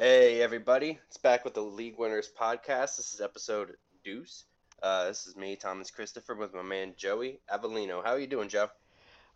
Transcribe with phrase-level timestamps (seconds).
[0.00, 2.98] Hey everybody, it's back with the League Winners podcast.
[2.98, 3.72] This is episode
[4.04, 4.44] Deuce.
[4.80, 8.04] Uh, this is me, Thomas Christopher, with my man Joey Avellino.
[8.04, 8.68] How are you doing, Joe?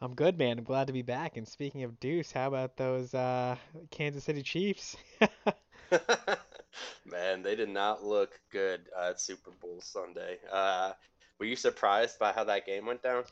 [0.00, 0.58] I'm good, man.
[0.58, 1.36] I'm glad to be back.
[1.36, 3.56] And speaking of Deuce, how about those uh,
[3.90, 4.96] Kansas City Chiefs?
[7.04, 10.36] man, they did not look good at Super Bowl Sunday.
[10.48, 10.92] Uh,
[11.40, 13.24] were you surprised by how that game went down?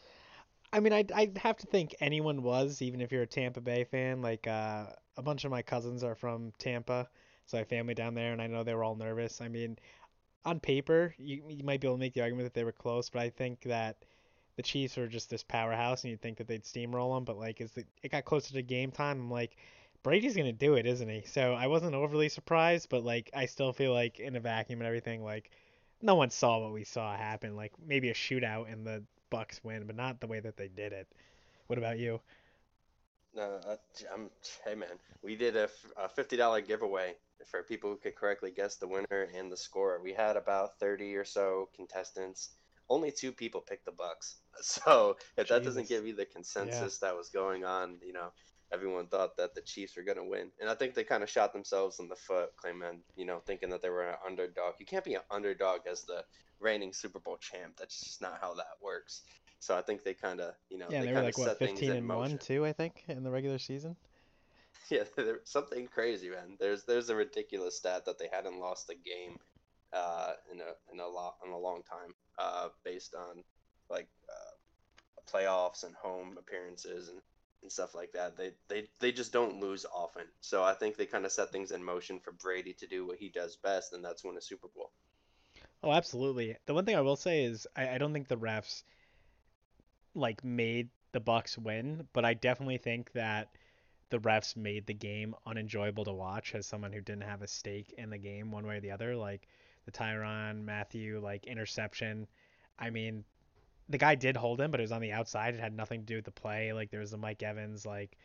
[0.72, 3.84] I mean, I'd, I'd have to think anyone was, even if you're a Tampa Bay
[3.84, 4.20] fan.
[4.20, 4.86] Like, uh,
[5.20, 7.06] a bunch of my cousins are from Tampa,
[7.50, 9.40] so I have family down there, and I know they were all nervous.
[9.40, 9.78] I mean,
[10.44, 13.10] on paper, you, you might be able to make the argument that they were close,
[13.10, 14.04] but I think that
[14.56, 17.24] the Chiefs are just this powerhouse, and you'd think that they'd steamroll them.
[17.24, 19.56] But like, as the, it got closer to game time, I'm like,
[20.02, 21.22] Brady's gonna do it, isn't he?
[21.26, 24.86] So I wasn't overly surprised, but like, I still feel like in a vacuum and
[24.86, 25.50] everything, like,
[26.02, 27.56] no one saw what we saw happen.
[27.56, 30.92] Like maybe a shootout and the Bucs win, but not the way that they did
[30.92, 31.06] it.
[31.66, 32.20] What about you?
[33.34, 33.60] No,
[34.12, 34.30] I'm,
[34.64, 37.14] hey man, we did a, a fifty dollar giveaway
[37.46, 40.00] for people who could correctly guess the winner and the score.
[40.02, 42.50] We had about thirty or so contestants.
[42.88, 44.36] Only two people picked the Bucs.
[44.62, 47.08] So if that doesn't give you the consensus yeah.
[47.08, 48.30] that was going on, you know,
[48.72, 51.30] everyone thought that the Chiefs were going to win, and I think they kind of
[51.30, 54.74] shot themselves in the foot, claiming, you know, thinking that they were an underdog.
[54.78, 56.24] You can't be an underdog as the
[56.60, 57.76] reigning Super Bowl champ.
[57.78, 59.22] That's just not how that works.
[59.60, 61.92] So I think they kind of, you know, yeah, they, they were like what, fifteen
[61.92, 63.96] and one too, I think, in the regular season.
[64.90, 65.04] Yeah,
[65.44, 66.56] something crazy, man.
[66.58, 69.36] There's there's a ridiculous stat that they hadn't lost a game
[69.92, 73.42] uh, in a in a lot in a long time, uh, based on
[73.88, 77.20] like uh, playoffs and home appearances and,
[77.62, 78.36] and stuff like that.
[78.36, 80.24] They they they just don't lose often.
[80.40, 83.18] So I think they kind of set things in motion for Brady to do what
[83.18, 84.90] he does best, and that's win a Super Bowl.
[85.82, 86.56] Oh, absolutely.
[86.66, 88.82] The one thing I will say is I, I don't think the refs
[90.14, 93.48] like made the Bucs win, but I definitely think that
[94.10, 97.94] the refs made the game unenjoyable to watch as someone who didn't have a stake
[97.96, 99.16] in the game one way or the other.
[99.16, 99.46] Like
[99.86, 102.26] the Tyrann Mathieu like interception.
[102.78, 103.24] I mean,
[103.88, 105.54] the guy did hold him, but it was on the outside.
[105.54, 106.72] It had nothing to do with the play.
[106.72, 108.16] Like there was the Mike Evans like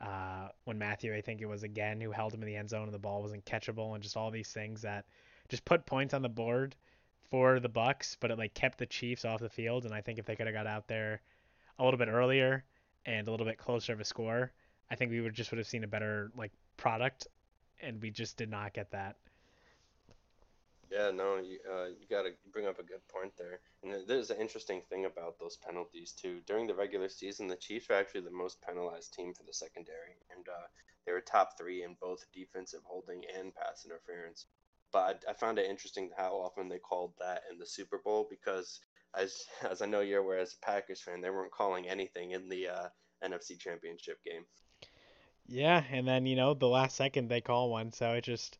[0.00, 2.84] uh, when Matthew, I think it was again, who held him in the end zone
[2.84, 5.04] and the ball wasn't catchable, and just all these things that
[5.48, 6.74] just put points on the board
[7.30, 9.84] for the Bucs, but it like kept the Chiefs off the field.
[9.84, 11.20] And I think if they could have got out there
[11.78, 12.64] a little bit earlier
[13.04, 14.52] and a little bit closer of a score,
[14.90, 17.28] I think we would just would have seen a better like product,
[17.80, 19.16] and we just did not get that.
[20.90, 23.60] Yeah, no, you, uh, you got to bring up a good point there.
[23.84, 26.40] And there's an interesting thing about those penalties too.
[26.46, 30.16] During the regular season, the Chiefs were actually the most penalized team for the secondary,
[30.34, 30.66] and uh,
[31.06, 34.46] they were top three in both defensive holding and pass interference.
[34.92, 38.26] But I, I found it interesting how often they called that in the Super Bowl
[38.28, 38.80] because,
[39.16, 42.48] as as I know you're aware as a Packers fan, they weren't calling anything in
[42.48, 42.88] the uh,
[43.22, 44.44] NFC Championship game.
[45.50, 48.56] Yeah, and then you know the last second they call one, so it just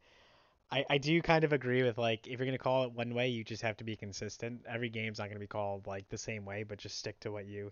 [0.72, 3.28] I, I do kind of agree with like if you're gonna call it one way,
[3.28, 4.62] you just have to be consistent.
[4.68, 7.46] Every game's not gonna be called like the same way, but just stick to what
[7.46, 7.70] you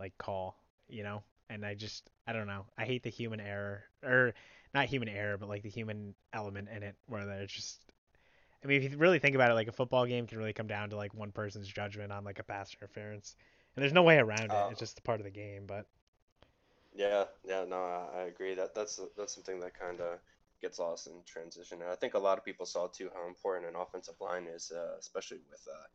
[0.00, 0.56] like call,
[0.88, 1.22] you know.
[1.48, 2.66] And I just I don't know.
[2.76, 4.34] I hate the human error or
[4.74, 7.80] not human error, but like the human element in it, where there's just.
[8.64, 10.66] I mean, if you really think about it, like a football game can really come
[10.66, 13.36] down to like one person's judgment on like a pass interference,
[13.76, 14.50] and there's no way around it.
[14.50, 15.86] Uh, it's just a part of the game, but.
[16.94, 18.54] Yeah, yeah, no, I, I agree.
[18.54, 20.18] That that's that's something that kind of
[20.60, 21.80] gets lost in transition.
[21.82, 24.72] And I think a lot of people saw too how important an offensive line is,
[24.74, 25.86] uh, especially with uh,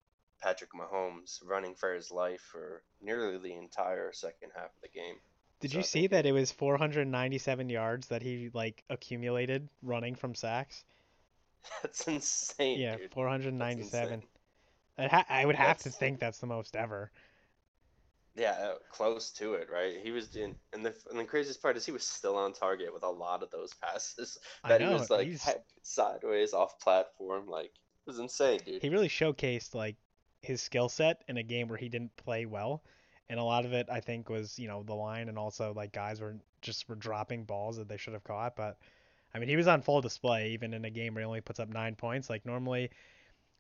[0.42, 5.16] Patrick Mahomes running for his life for nearly the entire second half of the game.
[5.60, 10.16] Did so you I see that it, was 497 yards that he like accumulated running
[10.16, 10.84] from sacks?
[11.82, 12.80] That's insane.
[12.80, 13.12] Yeah, dude.
[13.12, 14.24] 497.
[14.98, 15.84] I, ha- I would have that's...
[15.84, 17.10] to think that's the most ever.
[18.36, 19.94] Yeah, uh, close to it, right?
[20.02, 22.92] He was doing, and the and the craziest part is he was still on target
[22.92, 24.40] with a lot of those passes.
[24.68, 25.48] That know, he was like he's...
[25.84, 28.82] sideways off platform, like it was insane, dude.
[28.82, 29.98] He really showcased like
[30.42, 32.84] his skill set in a game where he didn't play well,
[33.30, 35.94] and a lot of it I think was you know the line and also like
[35.94, 38.56] guys were just were dropping balls that they should have caught.
[38.56, 38.80] But
[39.36, 41.60] I mean he was on full display even in a game where he only puts
[41.60, 42.32] up nine points.
[42.32, 42.90] Like normally,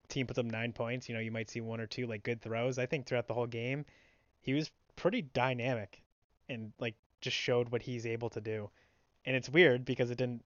[0.09, 1.07] team puts up nine points.
[1.07, 2.79] You know you might see one or two like good throws.
[2.79, 3.85] I think throughout the whole game
[4.43, 6.03] he was pretty dynamic
[6.47, 8.69] and like just showed what he's able to do.
[9.25, 10.43] And it's weird because it didn't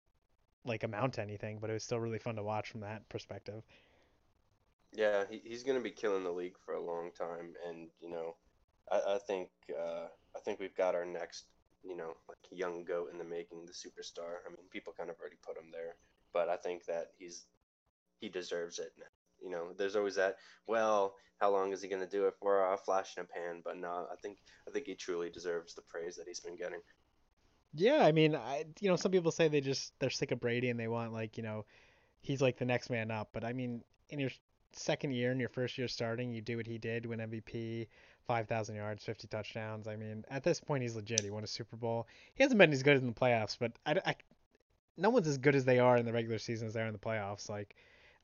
[0.63, 3.63] like amount to anything, but it was still really fun to watch from that perspective.
[4.94, 8.09] Yeah, he, he's going to be killing the league for a long time, and you
[8.09, 8.35] know,
[8.89, 11.45] I, I think uh, I think we've got our next
[11.83, 14.38] you know like young goat in the making, the superstar.
[14.45, 15.95] I mean, people kind of already put him there,
[16.33, 17.45] but I think that he's
[18.19, 18.94] he deserves it
[19.42, 20.38] you know, there's always that.
[20.68, 22.74] Well, how long is he going to do it for?
[22.74, 24.38] A flash in a pan, but no, I think
[24.68, 26.81] I think he truly deserves the praise that he's been getting.
[27.74, 30.69] Yeah, I mean, I you know, some people say they just they're sick of Brady
[30.69, 31.66] and they want like, you know,
[32.22, 34.31] he's like the next man up, but I mean, in your
[34.74, 37.88] second year and your first year starting, you do what he did, win MVP,
[38.25, 39.88] 5,000 yards, 50 touchdowns.
[39.88, 41.22] I mean, at this point he's legit.
[41.22, 42.07] He won a Super Bowl.
[42.36, 44.16] He hasn't been as good in the playoffs, but I, I
[44.98, 46.94] no one's as good as they are in the regular season as they are in
[46.94, 47.50] the playoffs.
[47.50, 47.75] Like,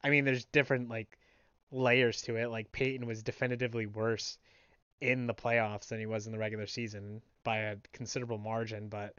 [0.03, 1.17] I mean, there's different like
[1.71, 2.50] layers to it.
[2.50, 4.38] Like Peyton was definitively worse
[5.01, 9.15] in the playoffs than he was in the regular season by a considerable margin, but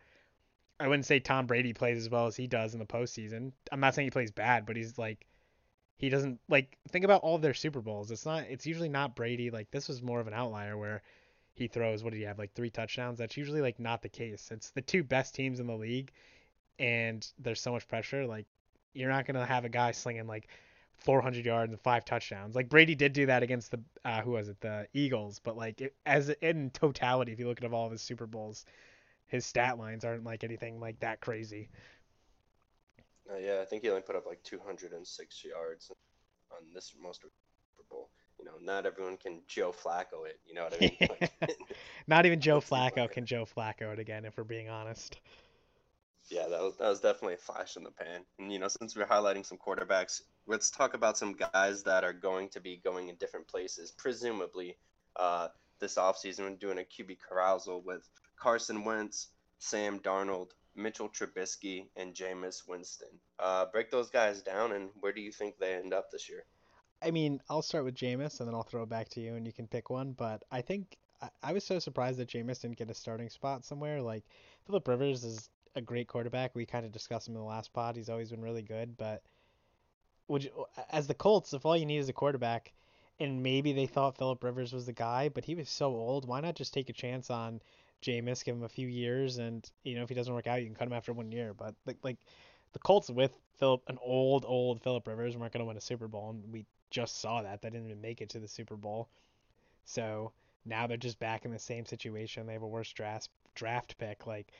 [0.80, 3.52] I wouldn't say Tom Brady plays as well as he does in the postseason.
[3.70, 5.26] I'm not saying he plays bad, but he's like
[5.96, 8.10] he doesn't like think about all their Super Bowls.
[8.10, 9.50] It's not it's usually not Brady.
[9.50, 11.02] Like this was more of an outlier where
[11.54, 13.18] he throws what did he have like three touchdowns?
[13.18, 14.48] That's usually like not the case.
[14.50, 16.12] It's the two best teams in the league
[16.78, 18.46] and there's so much pressure like
[18.94, 20.48] you're not going to have a guy slinging like
[21.04, 22.56] 400 yards and five touchdowns.
[22.56, 25.80] Like Brady did do that against the uh, who was it, the Eagles, but like
[25.80, 28.64] it, as in totality, if you look at all of his Super Bowls,
[29.26, 31.68] his stat lines aren't like anything like that crazy.
[33.30, 35.90] Uh, yeah, I think he only put up like 206 yards
[36.50, 38.10] on this most Super Bowl.
[38.38, 40.40] You know, not everyone can Joe Flacco it.
[40.46, 41.48] You know what I mean?
[42.08, 45.18] Not even Joe Flacco can Joe Flacco it again, if we're being honest.
[46.30, 48.24] Yeah, that was that was definitely a flash in the pan.
[48.38, 52.12] And you know, since we're highlighting some quarterbacks, let's talk about some guys that are
[52.12, 54.76] going to be going in different places, presumably
[55.16, 55.48] uh,
[55.80, 56.40] this offseason.
[56.40, 59.28] We're doing a QB carousal with Carson Wentz,
[59.58, 63.20] Sam Darnold, Mitchell Trubisky, and Jameis Winston.
[63.38, 66.44] Uh, break those guys down, and where do you think they end up this year?
[67.02, 69.46] I mean, I'll start with Jameis, and then I'll throw it back to you, and
[69.46, 70.12] you can pick one.
[70.12, 73.64] But I think I, I was so surprised that Jameis didn't get a starting spot
[73.64, 74.00] somewhere.
[74.00, 74.24] Like
[74.66, 76.54] Philip Rivers is a great quarterback.
[76.54, 77.96] We kind of discussed him in the last pod.
[77.96, 79.22] He's always been really good, but
[80.28, 82.72] would you, as the Colts, if all you need is a quarterback,
[83.20, 86.40] and maybe they thought Philip Rivers was the guy, but he was so old, why
[86.40, 87.60] not just take a chance on
[88.02, 90.66] Jameis, give him a few years, and you know if he doesn't work out, you
[90.66, 91.54] can cut him after one year.
[91.54, 92.18] But like, like
[92.72, 96.08] the Colts with Philip, an old, old Philip Rivers, weren't going to win a Super
[96.08, 97.62] Bowl, and we just saw that.
[97.62, 99.08] They didn't even make it to the Super Bowl.
[99.84, 100.32] So
[100.64, 102.46] now they're just back in the same situation.
[102.46, 104.26] They have a worse draft draft pick.
[104.26, 104.52] Like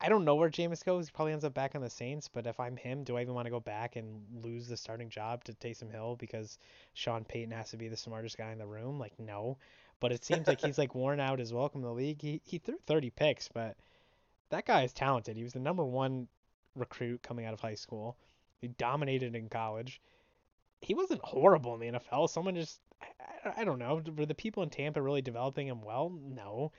[0.00, 1.06] I don't know where Jameis goes.
[1.06, 2.28] He probably ends up back on the Saints.
[2.28, 5.10] But if I'm him, do I even want to go back and lose the starting
[5.10, 6.58] job to Taysom Hill because
[6.94, 8.98] Sean Payton has to be the smartest guy in the room?
[8.98, 9.58] Like, no.
[10.00, 12.22] But it seems like he's like worn out his welcome to the league.
[12.22, 13.76] He he threw 30 picks, but
[14.48, 15.36] that guy is talented.
[15.36, 16.26] He was the number one
[16.74, 18.16] recruit coming out of high school.
[18.62, 20.00] He dominated in college.
[20.80, 22.30] He wasn't horrible in the NFL.
[22.30, 22.80] Someone just
[23.44, 24.02] I, I don't know.
[24.16, 26.10] Were the people in Tampa really developing him well?
[26.10, 26.72] No.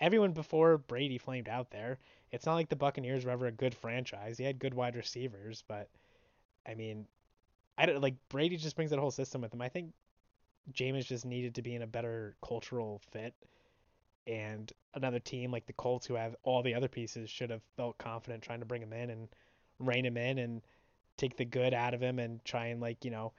[0.00, 1.98] Everyone before Brady flamed out there
[2.32, 4.38] it's not like the Buccaneers were ever a good franchise.
[4.38, 5.88] He had good wide receivers, but
[6.66, 7.06] I mean,
[7.76, 9.60] I don't like Brady just brings that whole system with him.
[9.60, 9.92] I think
[10.72, 13.34] Jameis just needed to be in a better cultural fit,
[14.26, 17.98] and another team like the Colts, who have all the other pieces, should have felt
[17.98, 19.28] confident trying to bring him in and
[19.78, 20.62] rein him in and
[21.18, 23.32] take the good out of him and try and like you know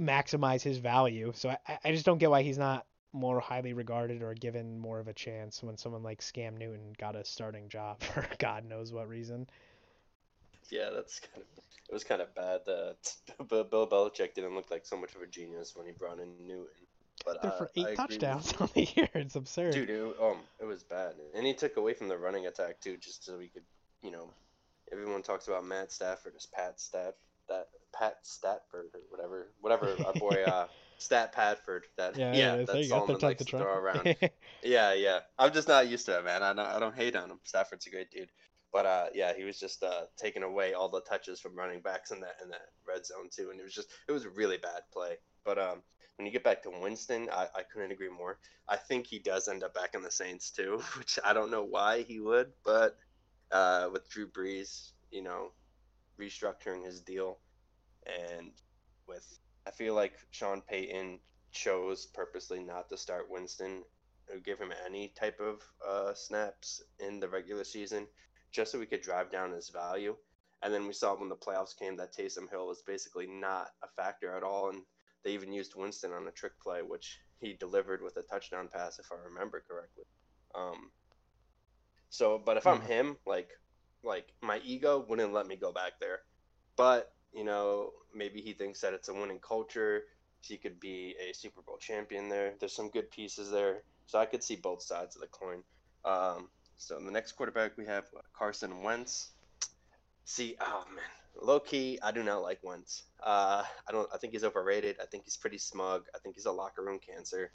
[0.00, 1.32] maximize his value.
[1.34, 4.98] So I, I just don't get why he's not more highly regarded or given more
[4.98, 8.92] of a chance when someone like Scam Newton got a starting job for God knows
[8.92, 9.46] what reason.
[10.70, 12.96] Yeah, that's kind of it was kind of bad that
[13.48, 16.66] Bill Belichick didn't look like so much of a genius when he brought in Newton.
[17.24, 19.08] But They're for eight touchdowns on the year.
[19.14, 19.72] It's absurd.
[19.72, 22.96] Dude, it, um, it was bad, and he took away from the running attack too,
[22.96, 23.62] just so he could,
[24.02, 24.30] you know,
[24.90, 27.14] everyone talks about Matt Stafford as Pat Staff
[27.48, 30.66] that Pat Statford or whatever, whatever our boy uh,
[31.04, 31.82] Stat Padford.
[31.96, 34.16] That yeah, yeah, yeah that's Solomon likes to throw around.
[34.62, 35.20] yeah, yeah.
[35.38, 36.42] I'm just not used to it, man.
[36.42, 37.40] I don't, I don't hate on him.
[37.44, 38.30] Stafford's a great dude,
[38.72, 42.10] but uh, yeah, he was just uh, taking away all the touches from running backs
[42.10, 44.56] in that in that red zone too, and it was just it was a really
[44.56, 45.16] bad play.
[45.44, 45.82] But um,
[46.16, 48.38] when you get back to Winston, I, I couldn't agree more.
[48.68, 51.64] I think he does end up back in the Saints too, which I don't know
[51.64, 52.96] why he would, but
[53.52, 55.52] uh, with Drew Brees, you know,
[56.20, 57.38] restructuring his deal,
[58.06, 58.52] and
[59.06, 61.20] with I feel like Sean Payton
[61.52, 63.82] chose purposely not to start Winston
[64.30, 68.06] or give him any type of uh, snaps in the regular season
[68.52, 70.16] just so we could drive down his value.
[70.62, 73.88] And then we saw when the playoffs came that Taysom Hill was basically not a
[73.88, 74.70] factor at all.
[74.70, 74.82] And
[75.22, 78.98] they even used Winston on a trick play, which he delivered with a touchdown pass,
[78.98, 80.04] if I remember correctly.
[80.54, 80.90] Um,
[82.08, 82.86] so, but if I'm hmm.
[82.86, 83.50] him, like,
[84.02, 86.20] like my ego wouldn't let me go back there.
[86.76, 90.04] But you know, maybe he thinks that it's a winning culture.
[90.40, 92.54] He could be a Super Bowl champion there.
[92.60, 93.82] There's some good pieces there.
[94.06, 95.62] So I could see both sides of the coin.
[96.04, 98.04] Um, so the next quarterback we have
[98.36, 99.30] Carson Wentz.
[100.24, 101.04] See, oh man,
[101.42, 103.04] low key, I do not like Wentz.
[103.22, 104.08] Uh, I don't.
[104.14, 104.96] I think he's overrated.
[105.02, 106.04] I think he's pretty smug.
[106.14, 107.52] I think he's a locker room cancer.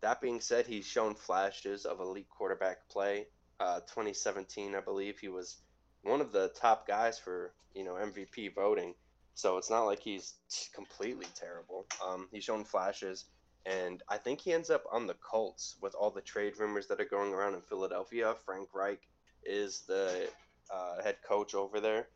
[0.00, 3.26] That being said, he's shown flashes of elite quarterback play.
[3.60, 5.58] uh, 2017, I believe he was
[6.02, 8.94] one of the top guys for you know MVP voting.
[9.34, 10.34] So it's not like he's
[10.74, 11.86] completely terrible.
[12.04, 13.26] Um, he's shown flashes,
[13.66, 17.00] and I think he ends up on the Colts with all the trade rumors that
[17.00, 18.34] are going around in Philadelphia.
[18.44, 19.00] Frank Reich
[19.44, 20.28] is the
[20.72, 22.08] uh, head coach over there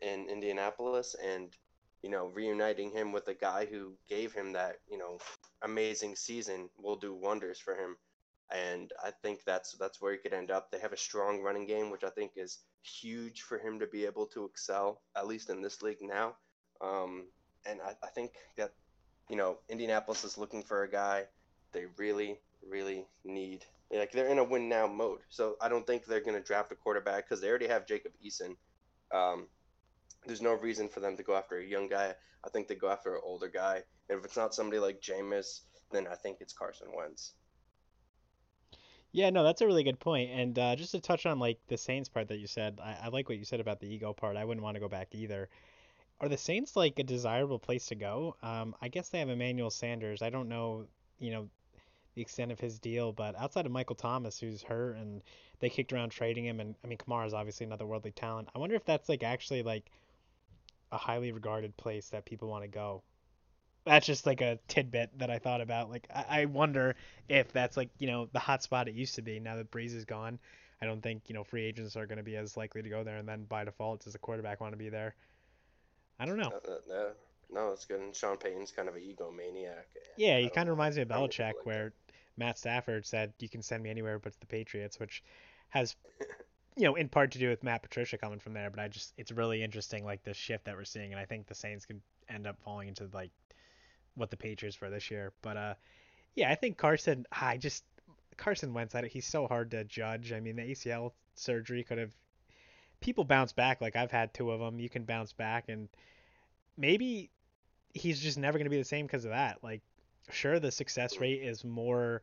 [0.00, 1.56] in Indianapolis, and
[2.02, 5.18] you know, reuniting him with a guy who gave him that you know
[5.62, 7.96] amazing season will do wonders for him.
[8.54, 10.70] And I think that's that's where he could end up.
[10.70, 14.04] They have a strong running game, which I think is huge for him to be
[14.04, 16.36] able to excel, at least in this league now.
[16.80, 17.26] Um,
[17.68, 18.72] and I, I think that,
[19.28, 21.24] you know, Indianapolis is looking for a guy
[21.72, 23.64] they really, really need.
[23.92, 25.20] Like they're in a win now mode.
[25.28, 28.12] So I don't think they're going to draft a quarterback because they already have Jacob
[28.24, 28.56] Eason.
[29.12, 29.46] Um,
[30.26, 32.14] there's no reason for them to go after a young guy.
[32.44, 33.82] I think they go after an older guy.
[34.08, 35.60] And if it's not somebody like Jameis,
[35.92, 37.32] then I think it's Carson Wentz.
[39.16, 40.30] Yeah, no, that's a really good point.
[40.30, 43.08] And uh, just to touch on like the Saints part that you said, I, I
[43.08, 44.36] like what you said about the ego part.
[44.36, 45.48] I wouldn't want to go back either.
[46.20, 48.36] Are the Saints like a desirable place to go?
[48.42, 50.20] Um, I guess they have Emmanuel Sanders.
[50.20, 50.84] I don't know,
[51.18, 51.48] you know,
[52.14, 55.22] the extent of his deal, but outside of Michael Thomas, who's hurt, and
[55.60, 58.50] they kicked around trading him, and I mean Kamara is obviously another worldly talent.
[58.54, 59.90] I wonder if that's like actually like
[60.92, 63.02] a highly regarded place that people want to go.
[63.86, 65.90] That's just like a tidbit that I thought about.
[65.90, 66.96] Like I, I wonder
[67.28, 69.38] if that's like you know the hot spot it used to be.
[69.38, 70.38] Now that Brees is gone,
[70.82, 73.04] I don't think you know free agents are going to be as likely to go
[73.04, 75.14] there, and then by default, does the quarterback want to be there?
[76.18, 76.48] I don't know.
[76.48, 77.10] Uh, no,
[77.52, 78.00] no, it's good.
[78.00, 79.84] And Sean Payton's kind of an egomaniac.
[80.16, 81.92] Yeah, he kind of reminds me of Belichick, like where
[82.36, 85.22] Matt Stafford said, "You can send me anywhere but to the Patriots," which
[85.68, 85.94] has,
[86.76, 88.70] you know, in part to do with Matt Patricia coming from there.
[88.70, 91.46] But I just, it's really interesting, like the shift that we're seeing, and I think
[91.46, 93.30] the Saints can end up falling into like
[94.16, 95.32] what the Patriots for this year.
[95.42, 95.74] But uh,
[96.34, 97.26] yeah, I think Carson.
[97.30, 97.84] I just
[98.36, 98.94] Carson Wentz.
[99.10, 100.32] He's so hard to judge.
[100.32, 102.12] I mean, the ACL surgery could have
[103.00, 103.80] people bounce back.
[103.80, 104.80] Like I've had two of them.
[104.80, 105.88] You can bounce back, and
[106.76, 107.30] maybe
[107.96, 109.58] he's just never going to be the same because of that.
[109.62, 109.82] Like,
[110.30, 112.22] sure, the success rate is more,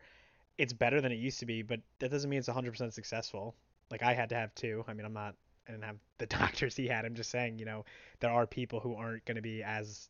[0.58, 3.56] it's better than it used to be, but that doesn't mean it's 100% successful.
[3.90, 4.84] Like I had to have two.
[4.88, 5.36] I mean, I'm not,
[5.68, 7.06] I didn't have the doctors he had.
[7.06, 7.86] I'm just saying, you know,
[8.20, 10.10] there are people who aren't going to be as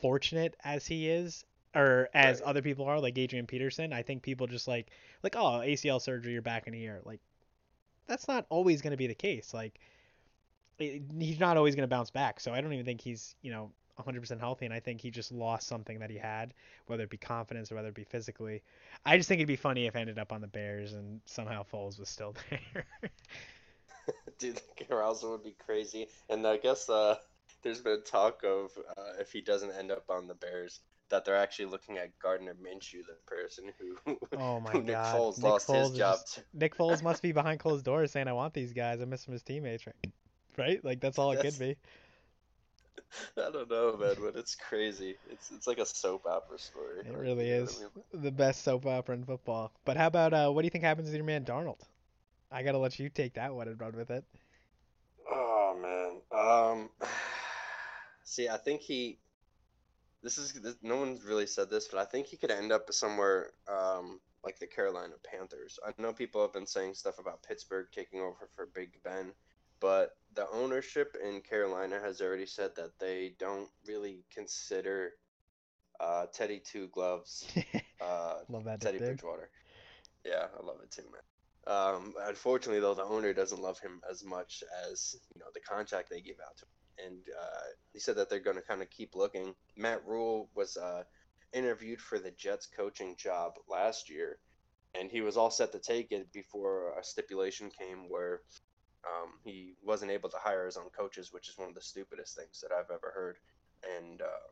[0.00, 1.44] fortunate as he is
[1.74, 2.48] or as right.
[2.48, 3.92] other people are like Adrian Peterson.
[3.92, 4.90] I think people just like
[5.22, 7.00] like oh ACL surgery you're back in a year.
[7.04, 7.20] Like
[8.06, 9.54] that's not always going to be the case.
[9.54, 9.78] Like
[10.78, 12.40] he's not always going to bounce back.
[12.40, 14.64] So I don't even think he's, you know, 100% healthy.
[14.64, 16.54] And I think he just lost something that he had,
[16.86, 18.62] whether it be confidence or whether it be physically.
[19.04, 21.98] I just think it'd be funny if ended up on the Bears and somehow Foles
[21.98, 22.86] was still there.
[24.38, 26.08] Dude, the carousal would be crazy.
[26.28, 27.16] And I guess uh,
[27.62, 31.36] there's been talk of uh, if he doesn't end up on the Bears, that they're
[31.36, 35.16] actually looking at Gardner Minshew, the person who, oh my who Nick God.
[35.16, 36.18] Foles Nick lost Foles his job.
[36.20, 39.00] Just, Nick Foles must be behind closed doors saying, "I want these guys.
[39.00, 40.12] I miss him his teammates." Right?
[40.56, 40.84] right?
[40.84, 41.76] Like that's all it could be.
[43.36, 45.16] I don't know, man, but it's crazy.
[45.30, 47.00] It's it's like a soap opera story.
[47.00, 49.72] It really is the best soap opera in football.
[49.84, 51.80] But how about uh, what do you think happens to your man Darnold?
[52.52, 54.24] I gotta let you take that one and run with it.
[55.30, 56.90] Oh man, um,
[58.30, 59.18] see, I think he.
[60.22, 62.92] This is this, no one's really said this, but I think he could end up
[62.92, 65.78] somewhere um, like the Carolina Panthers.
[65.84, 69.32] I know people have been saying stuff about Pittsburgh taking over for Big Ben
[69.80, 75.12] but the ownership in Carolina has already said that they don't really consider
[75.98, 77.46] uh, Teddy Two Gloves,
[78.00, 79.50] uh, love that Teddy Bridgewater.
[80.24, 81.22] Yeah, I love it too, man.
[81.66, 86.10] Um, unfortunately, though, the owner doesn't love him as much as you know the contract
[86.10, 86.70] they gave out to him,
[87.06, 87.60] and uh,
[87.92, 89.54] he said that they're going to kind of keep looking.
[89.76, 91.04] Matt Rhule was uh,
[91.52, 94.38] interviewed for the Jets coaching job last year,
[94.94, 98.42] and he was all set to take it before a stipulation came where
[99.06, 102.36] um, he wasn't able to hire his own coaches, which is one of the stupidest
[102.36, 103.36] things that I've ever heard.
[103.98, 104.48] And uh,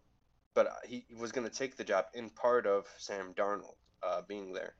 [0.54, 4.52] but he was going to take the job in part of Sam Darnold uh, being
[4.52, 4.74] there.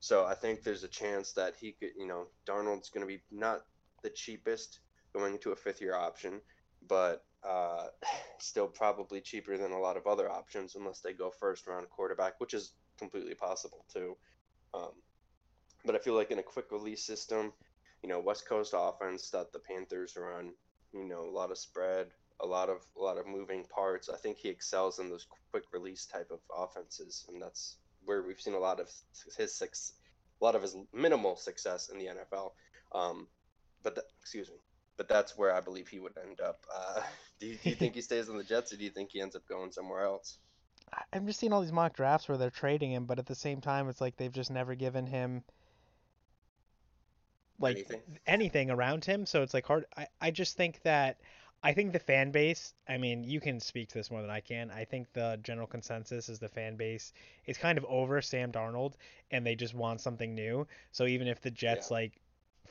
[0.00, 3.22] So I think there's a chance that he could, you know, Darnold's going to be
[3.30, 3.60] not
[4.02, 4.78] the cheapest
[5.12, 6.40] going into a fifth year option,
[6.86, 7.86] but uh,
[8.38, 12.40] still probably cheaper than a lot of other options unless they go first round quarterback,
[12.40, 14.16] which is completely possible too.
[14.74, 14.92] Um,
[15.84, 17.52] but I feel like in a quick release system,
[18.02, 20.52] you know West Coast offense that the Panthers run.
[20.92, 22.08] You know, a lot of spread,
[22.40, 24.08] a lot of a lot of moving parts.
[24.08, 28.40] I think he excels in those quick release type of offenses, and that's where we've
[28.40, 28.90] seen a lot of
[29.36, 29.92] his six,
[30.40, 32.52] a lot of his minimal success in the NFL.
[32.92, 33.26] Um,
[33.82, 34.56] but the, excuse me,
[34.98, 36.66] but that's where I believe he would end up.
[36.74, 37.02] Uh,
[37.40, 39.22] do, you, do you think he stays on the Jets, or do you think he
[39.22, 40.38] ends up going somewhere else?
[41.12, 43.60] I'm just seeing all these mock drafts where they're trading him, but at the same
[43.60, 45.44] time, it's like they've just never given him
[47.58, 48.02] like Anything.
[48.26, 49.26] anything around him.
[49.26, 49.86] So it's like hard.
[49.96, 51.18] I, I just think that
[51.62, 52.74] I think the fan base.
[52.88, 54.70] I mean, you can speak to this more than I can.
[54.70, 57.12] I think the general consensus is the fan base
[57.46, 58.94] is kind of over Sam Darnold,
[59.30, 60.66] and they just want something new.
[60.92, 61.90] So even if the Jets Yeah.
[61.90, 62.20] like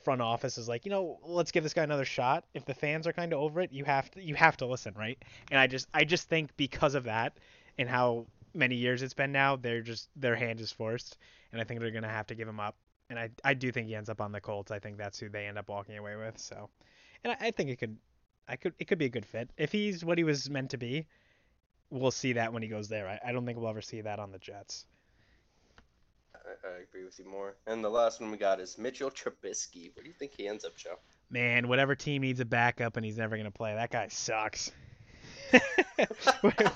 [0.04, 2.44] front office is like, you know, let's give this guy another shot.
[2.54, 4.94] If the fans are kind of over it, you have to you have to listen,
[4.96, 5.18] right?
[5.50, 7.38] And I just I just think because of that
[7.78, 11.18] and how many years it's been now, they're just their hand is forced,
[11.52, 12.76] and I think they're gonna have to give him up.
[13.10, 14.70] And I I do think he ends up on the Colts.
[14.70, 16.38] I think that's who they end up walking away with.
[16.38, 16.68] So,
[17.24, 17.96] and I, I think it could
[18.48, 20.78] I could it could be a good fit if he's what he was meant to
[20.78, 21.06] be.
[21.90, 23.08] We'll see that when he goes there.
[23.08, 24.86] I, I don't think we'll ever see that on the Jets.
[26.64, 27.56] I, agree with you more.
[27.66, 29.94] And the last one we got is Mitchell Trubisky.
[29.94, 30.98] Where do you think he ends up, Joe?
[31.30, 34.72] Man, whatever team needs a backup and he's never gonna play, that guy sucks.
[36.40, 36.72] where,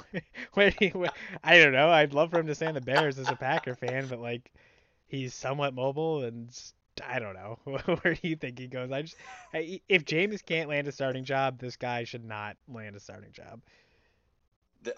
[0.54, 1.10] where where,
[1.42, 1.90] I don't know.
[1.90, 4.50] I'd love for him to stay on the Bears as a Packer fan, but like,
[5.06, 6.50] he's somewhat mobile and
[7.06, 7.58] I don't know.
[7.64, 8.90] Where do you think he goes?
[8.90, 9.16] I just,
[9.54, 13.32] I, if Jameis can't land a starting job, this guy should not land a starting
[13.32, 13.60] job.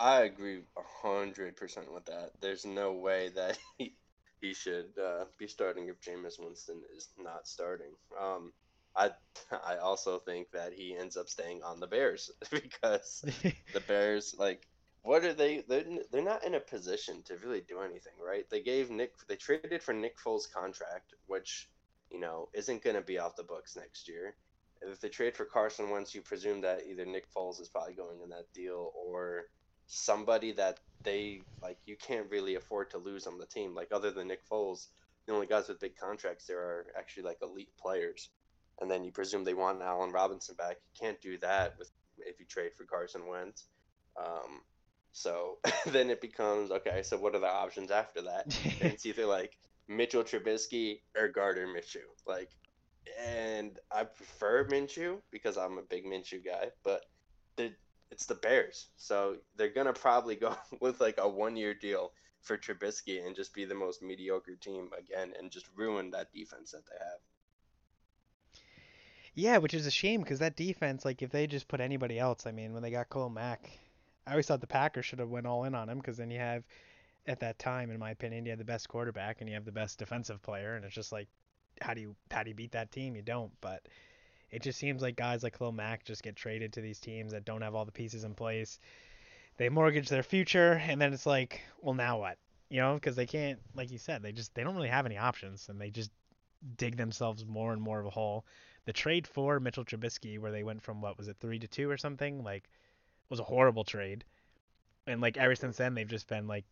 [0.01, 0.63] I agree
[1.03, 2.31] hundred percent with that.
[2.41, 3.95] There's no way that he
[4.45, 7.93] he should uh, be starting if Jameis Winston is not starting.
[8.21, 8.53] Um,
[8.95, 9.11] I
[9.67, 13.25] I also think that he ends up staying on the Bears because
[13.73, 14.67] the Bears like
[15.03, 18.61] what are they they're, they're not in a position to really do anything right they
[18.61, 21.69] gave Nick they traded for Nick Foles contract which
[22.11, 24.35] you know isn't going to be off the books next year
[24.83, 28.21] if they trade for Carson Wentz you presume that either Nick Foles is probably going
[28.23, 29.47] in that deal or
[29.87, 34.11] somebody that they like you can't really afford to lose on the team like other
[34.11, 34.87] than Nick Foles
[35.27, 38.31] the only guys with big contracts there are actually like elite players
[38.81, 42.41] and then you presume they want Allen Robinson back you can't do that with if
[42.41, 43.67] you trade for Carson Wentz
[44.19, 44.61] um,
[45.15, 47.03] so then it becomes okay.
[47.03, 48.57] So what are the options after that?
[48.81, 49.57] And it's either like
[49.89, 52.05] Mitchell Trubisky or Gardner Minshew.
[52.27, 52.51] Like,
[53.25, 57.05] and I prefer Minshew because I'm a big Minshew guy, but
[57.57, 57.73] the,
[58.15, 63.27] it's the Bears, so they're gonna probably go with like a one-year deal for Trubisky
[63.27, 66.97] and just be the most mediocre team again and just ruin that defense that they
[67.05, 67.19] have.
[69.35, 72.47] Yeah, which is a shame because that defense, like if they just put anybody else,
[72.47, 73.69] I mean, when they got Cole Mack,
[74.29, 76.39] I always thought the Packers should have went all in on him because then you
[76.39, 76.63] have,
[77.27, 79.73] at that time, in my opinion, you had the best quarterback and you have the
[79.73, 81.27] best defensive player, and it's just like,
[81.81, 83.17] how do you how do you beat that team?
[83.17, 83.51] You don't.
[83.61, 83.89] But
[84.55, 87.45] it just seems like guys like Khalil Mack just get traded to these teams that
[87.45, 88.79] don't have all the pieces in place.
[89.57, 92.39] They mortgage their future, and then it's like, well, now what?
[92.71, 95.19] You know, because they can't, like you said, they just they don't really have any
[95.19, 96.11] options, and they just
[96.77, 98.45] dig themselves more and more of a hole
[98.85, 101.91] the trade for Mitchell Trubisky, where they went from what was it three to two
[101.91, 102.69] or something, like
[103.31, 104.25] was a horrible trade.
[105.07, 106.65] And like ever since then, they've just been like,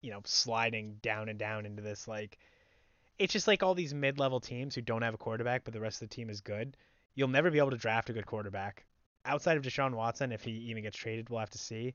[0.00, 2.38] you know, sliding down and down into this like.
[3.18, 6.02] It's just like all these mid-level teams who don't have a quarterback, but the rest
[6.02, 6.76] of the team is good.
[7.14, 8.84] You'll never be able to draft a good quarterback
[9.24, 10.32] outside of Deshaun Watson.
[10.32, 11.94] If he even gets traded, we'll have to see.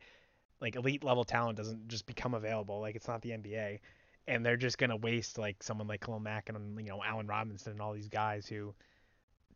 [0.61, 2.79] Like elite level talent doesn't just become available.
[2.79, 3.79] Like it's not the NBA,
[4.27, 7.73] and they're just gonna waste like someone like Khalil Mack and you know Allen Robinson
[7.73, 8.73] and all these guys who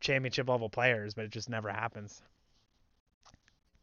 [0.00, 2.22] championship level players, but it just never happens.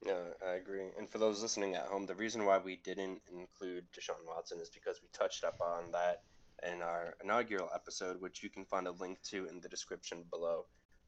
[0.06, 0.14] Yeah,
[0.46, 0.88] I agree.
[0.98, 4.70] And for those listening at home, the reason why we didn't include Deshaun Watson is
[4.70, 6.22] because we touched up on that
[6.64, 10.66] in our inaugural episode, which you can find a link to in the description below.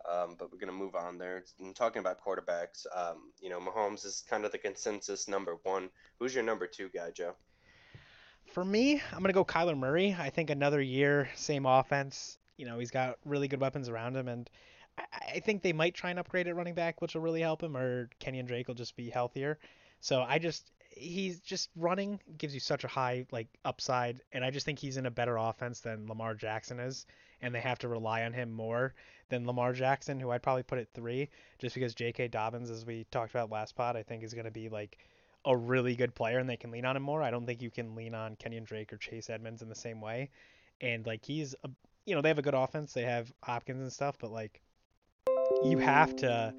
[0.10, 1.44] Um, but we're going to move on there.
[1.60, 5.90] And talking about quarterbacks, um, you know, Mahomes is kind of the consensus number one.
[6.20, 7.36] Who's your number two guy, Joe?
[8.48, 10.16] For me, I'm gonna go Kyler Murray.
[10.18, 12.38] I think another year, same offense.
[12.58, 14.50] You know, he's got really good weapons around him, and
[14.98, 15.04] I,
[15.36, 17.78] I think they might try and upgrade at running back, which will really help him.
[17.78, 19.58] Or Kenyan Drake will just be healthier.
[20.02, 24.52] So I just he's just running gives you such a high like upside, and I
[24.52, 27.06] just think he's in a better offense than Lamar Jackson is,
[27.42, 28.94] and they have to rely on him more
[29.30, 32.28] than Lamar Jackson, who I'd probably put at three, just because J.K.
[32.28, 34.98] Dobbins, as we talked about last pod, I think is going to be like
[35.46, 37.24] a really good player and they can lean on him more.
[37.24, 40.02] I don't think you can lean on Kenyan Drake or Chase Edmonds in the same
[40.02, 40.30] way.
[40.82, 41.70] And like he's a,
[42.06, 42.94] you know, they have a good offense.
[42.94, 44.62] They have Hopkins and stuff, but like
[45.64, 46.54] you have to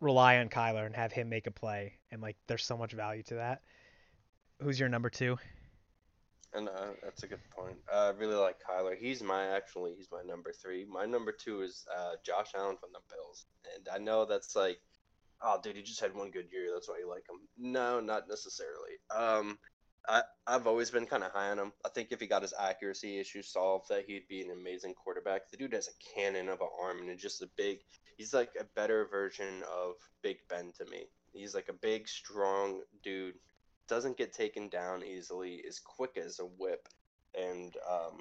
[0.00, 3.22] rely on Kyler and have him make a play and like there's so much value
[3.24, 3.62] to that.
[4.62, 5.36] Who's your number 2?
[6.54, 7.76] And uh, that's a good point.
[7.92, 8.96] Uh, I really like Kyler.
[8.96, 10.86] He's my actually he's my number three.
[10.88, 14.78] My number two is uh, Josh Allen from the Bills, and I know that's like,
[15.42, 16.70] oh, dude, he just had one good year.
[16.72, 17.46] That's why you like him.
[17.58, 18.96] No, not necessarily.
[19.14, 19.58] Um,
[20.08, 21.72] I I've always been kind of high on him.
[21.84, 25.50] I think if he got his accuracy issues solved, that he'd be an amazing quarterback.
[25.50, 27.80] The dude has a cannon of an arm and just a big.
[28.16, 31.04] He's like a better version of Big Ben to me.
[31.32, 33.34] He's like a big, strong dude
[33.88, 36.88] doesn't get taken down easily, is quick as a whip,
[37.38, 38.20] and um,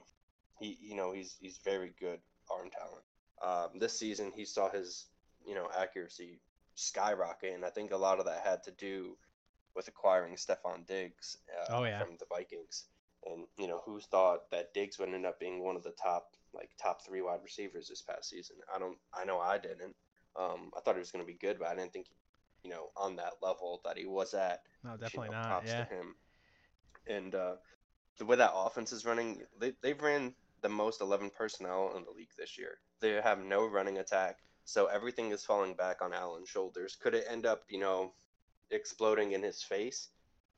[0.60, 2.20] he you know he's he's very good
[2.52, 3.04] arm talent.
[3.44, 5.08] Um, this season, he saw his
[5.46, 6.40] you know accuracy
[6.76, 9.18] skyrocket, and I think a lot of that had to do
[9.76, 12.00] with acquiring Stefon Diggs uh, Oh, yeah.
[12.00, 12.86] from the Vikings.
[13.26, 16.36] And you know, who thought that Diggs would end up being one of the top
[16.56, 18.58] like top three wide receivers this past season?
[18.74, 18.98] I don't.
[19.14, 19.96] I know I didn't.
[20.38, 22.08] Um, I thought he was going to be good, but I didn't think,
[22.64, 24.62] you know, on that level that he was at.
[24.84, 25.48] No, you definitely know, not.
[25.48, 25.86] props Yeah.
[25.86, 26.16] to him.
[27.08, 27.56] And uh,
[28.18, 32.12] the way that offense is running, they they've ran the most 11 personnel in the
[32.12, 32.80] league this year.
[33.00, 36.96] They have no running attack, so everything is falling back on Allen's shoulders.
[36.96, 38.14] Could it end up, you know,
[38.72, 40.10] exploding in his face?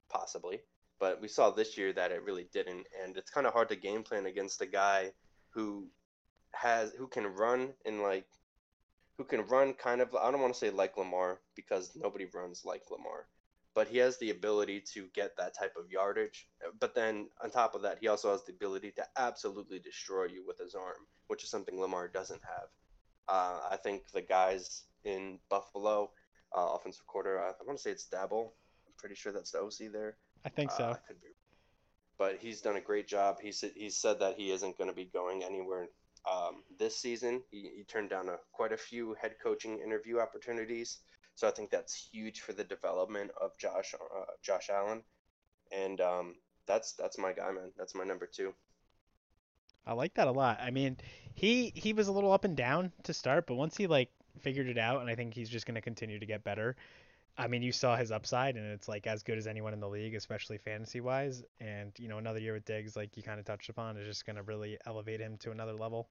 [0.10, 0.62] Possibly.
[1.00, 3.76] But we saw this year that it really didn't, and it's kind of hard to
[3.76, 5.12] game plan against a guy
[5.58, 5.88] who
[6.54, 8.28] has who can run in like
[9.18, 12.64] who can run kind of I don't want to say like Lamar because nobody runs
[12.64, 13.26] like Lamar,
[13.74, 16.48] but he has the ability to get that type of yardage.
[16.80, 20.46] But then on top of that, he also has the ability to absolutely destroy you
[20.46, 22.70] with his arm, which is something Lamar doesn't have.
[23.28, 26.12] Uh, I think the guys in Buffalo,
[26.56, 28.52] uh, offensive quarter, I, I want to say it's Daboll.
[28.86, 30.18] I'm pretty sure that's the OC there.
[30.46, 30.84] I think so.
[30.84, 31.30] Uh, I could be,
[32.18, 33.38] but he's done a great job.
[33.42, 35.88] He said he said that he isn't going to be going anywhere
[36.30, 37.42] um, this season.
[37.52, 41.00] He, he turned down a, quite a few head coaching interview opportunities,
[41.36, 45.04] so I think that's huge for the development of Josh uh, Josh Allen,
[45.72, 47.72] and um, that's that's my guy, man.
[47.78, 48.54] That's my number two.
[49.86, 50.60] I like that a lot.
[50.62, 50.98] I mean,
[51.34, 54.10] he he was a little up and down to start, but once he like
[54.42, 56.76] figured it out, and I think he's just going to continue to get better.
[57.38, 59.88] I mean, you saw his upside, and it's like as good as anyone in the
[59.88, 61.44] league, especially fantasy wise.
[61.60, 64.26] And you know, another year with Diggs, like you kind of touched upon, is just
[64.26, 66.08] going to really elevate him to another level.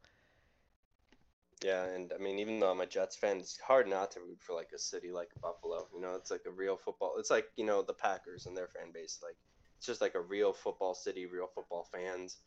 [1.64, 4.40] Yeah, and I mean, even though I'm a Jets fan, it's hard not to root
[4.42, 5.88] for like a city like Buffalo.
[5.94, 7.16] You know, it's like a real football.
[7.20, 9.20] It's like you know the Packers and their fan base.
[9.22, 9.36] Like
[9.78, 12.38] it's just like a real football city, real football fans.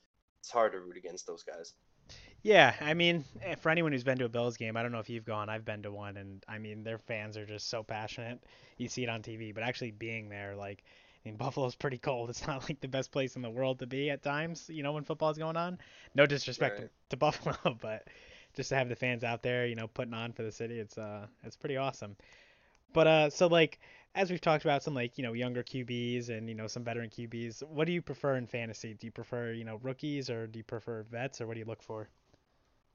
[0.40, 1.74] It's hard to root against those guys.
[2.44, 4.98] Yeah, I mean, eh, for anyone who's been to a Bills game, I don't know
[4.98, 5.48] if you've gone.
[5.48, 8.44] I've been to one, and I mean, their fans are just so passionate.
[8.76, 10.84] You see it on TV, but actually being there, like,
[11.24, 12.28] I mean, Buffalo's pretty cold.
[12.28, 14.92] It's not like the best place in the world to be at times, you know,
[14.92, 15.78] when football's going on.
[16.14, 18.08] No disrespect to, to Buffalo, but
[18.54, 20.98] just to have the fans out there, you know, putting on for the city, it's
[20.98, 22.14] uh, it's pretty awesome.
[22.92, 23.80] But uh, so like
[24.14, 27.08] as we've talked about some like you know younger QBs and you know some veteran
[27.08, 28.92] QBs, what do you prefer in fantasy?
[28.92, 31.66] Do you prefer you know rookies or do you prefer vets or what do you
[31.66, 32.10] look for?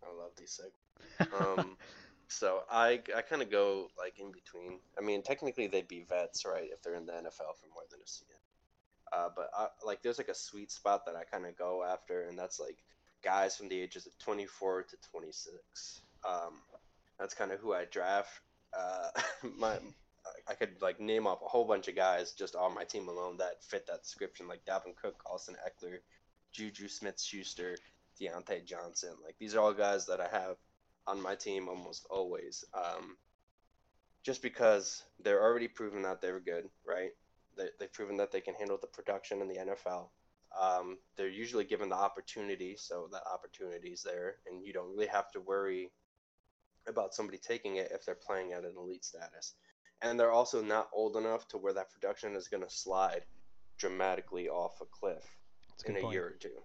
[0.04, 0.78] I love these segments.
[1.60, 1.78] Um,
[2.28, 4.80] so I I kind of go like in between.
[4.98, 8.00] I mean, technically they'd be vets, right, if they're in the NFL for more than
[8.04, 8.36] a season.
[9.12, 12.24] Uh, but I, like, there's like a sweet spot that I kind of go after,
[12.24, 12.78] and that's like
[13.24, 16.02] guys from the ages of 24 to 26.
[16.28, 16.54] Um,
[17.20, 18.40] that's kind of who I draft.
[18.78, 19.10] Uh,
[19.58, 19.78] my
[20.48, 23.38] I could like name off a whole bunch of guys just on my team alone
[23.38, 26.00] that fit that description, like Dalvin Cook, Austin Ekeler,
[26.52, 27.78] Juju Smith-Schuster,
[28.20, 29.14] Diontae Johnson.
[29.24, 30.58] Like these are all guys that I have
[31.08, 32.64] on my team almost always.
[32.74, 33.18] Um,
[34.24, 37.12] just because they're already proven that they're good, right?
[37.58, 40.10] They, they've proven that they can handle the production in the NFL.
[40.60, 45.08] Um, they're usually given the opportunity, so that opportunity is there, and you don't really
[45.08, 45.92] have to worry
[46.88, 49.54] about somebody taking it if they're playing at an elite status.
[50.02, 53.24] And they're also not old enough to where that production is going to slide
[53.78, 55.24] dramatically off a cliff
[55.70, 56.14] That's in a point.
[56.14, 56.62] year or two.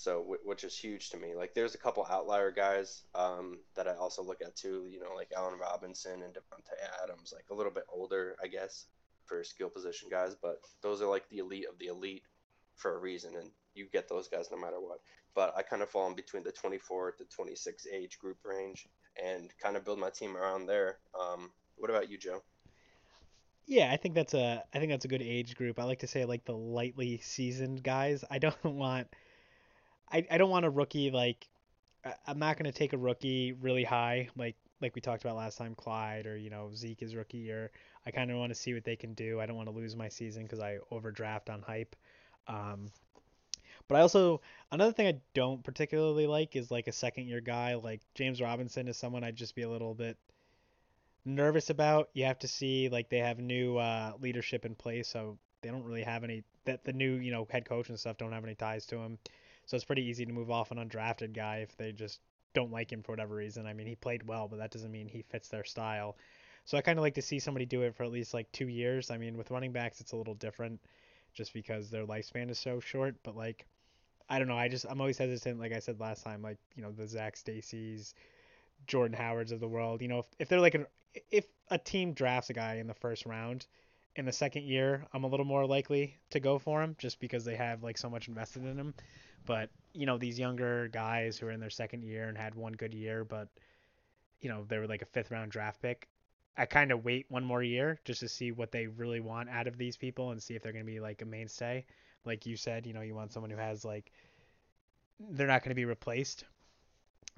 [0.00, 1.34] So, which is huge to me.
[1.34, 4.86] Like, there's a couple outlier guys um, that I also look at too.
[4.90, 8.86] You know, like Allen Robinson and Davante Adams, like a little bit older, I guess,
[9.26, 10.34] for skill position guys.
[10.40, 12.22] But those are like the elite of the elite
[12.76, 15.00] for a reason, and you get those guys no matter what.
[15.34, 18.88] But I kind of fall in between the 24 to 26 age group range,
[19.22, 20.96] and kind of build my team around there.
[21.14, 22.42] Um, what about you, Joe?
[23.66, 25.78] Yeah, I think that's a I think that's a good age group.
[25.78, 28.24] I like to say like the lightly seasoned guys.
[28.30, 29.06] I don't want
[30.12, 31.48] I, I don't want a rookie like
[32.26, 35.58] I'm not going to take a rookie really high like like we talked about last
[35.58, 37.70] time Clyde or you know Zeke is rookie year.
[38.06, 39.40] I kind of want to see what they can do.
[39.40, 41.94] I don't want to lose my season cuz I overdraft on hype.
[42.48, 42.90] Um
[43.88, 44.40] but I also
[44.72, 48.88] another thing I don't particularly like is like a second year guy like James Robinson
[48.88, 50.16] is someone I'd just be a little bit
[51.24, 52.10] nervous about.
[52.12, 55.84] You have to see like they have new uh, leadership in place, so they don't
[55.84, 58.54] really have any that the new you know head coach and stuff don't have any
[58.54, 59.18] ties to him.
[59.70, 62.18] So it's pretty easy to move off an undrafted guy if they just
[62.54, 63.66] don't like him for whatever reason.
[63.66, 66.16] I mean, he played well, but that doesn't mean he fits their style.
[66.64, 68.66] So I kind of like to see somebody do it for at least like two
[68.66, 69.12] years.
[69.12, 70.80] I mean, with running backs, it's a little different,
[71.34, 73.14] just because their lifespan is so short.
[73.22, 73.64] But like,
[74.28, 74.58] I don't know.
[74.58, 75.60] I just I'm always hesitant.
[75.60, 78.16] Like I said last time, like you know the Zac Stacy's,
[78.88, 80.02] Jordan Howards of the world.
[80.02, 80.86] You know, if, if they're like an
[81.30, 83.68] if a team drafts a guy in the first round,
[84.16, 87.44] in the second year, I'm a little more likely to go for him just because
[87.44, 88.94] they have like so much invested in him.
[89.46, 92.72] But you know, these younger guys who are in their second year and had one
[92.72, 93.48] good year, but
[94.40, 96.08] you know, they were like a fifth round draft pick.
[96.56, 99.66] I kind of wait one more year just to see what they really want out
[99.66, 101.84] of these people and see if they're going to be like a mainstay.
[102.24, 104.12] Like you said, you know, you want someone who has like
[105.18, 106.44] they're not going to be replaced.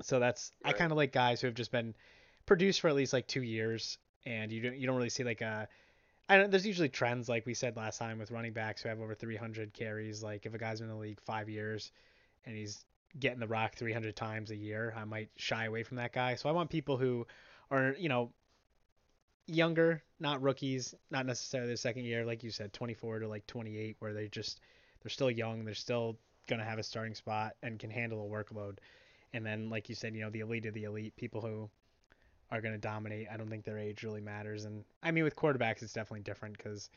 [0.00, 0.74] So that's right.
[0.74, 1.94] I kind of like guys who have just been
[2.46, 5.40] produced for at least like 2 years and you don't you don't really see like
[5.40, 5.68] a
[6.32, 9.00] I don't, there's usually trends like we said last time with running backs who have
[9.00, 10.22] over 300 carries.
[10.22, 11.92] Like if a guy's been in the league five years
[12.46, 12.86] and he's
[13.20, 16.36] getting the rock 300 times a year, I might shy away from that guy.
[16.36, 17.26] So I want people who
[17.70, 18.32] are you know
[19.46, 23.96] younger, not rookies, not necessarily the second year, like you said, 24 to like 28,
[23.98, 24.60] where they just
[25.02, 26.16] they're still young, they're still
[26.48, 28.78] gonna have a starting spot and can handle a workload.
[29.34, 31.68] And then, like you said, you know, the elite of the elite, people who
[32.52, 33.28] are going to dominate.
[33.32, 34.66] I don't think their age really matters.
[34.66, 36.90] And I mean, with quarterbacks, it's definitely different because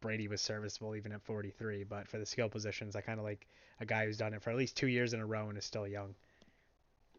[0.00, 1.84] Brady was serviceable even at 43.
[1.84, 3.46] But for the skill positions, I kind of like
[3.80, 5.64] a guy who's done it for at least two years in a row and is
[5.64, 6.14] still young.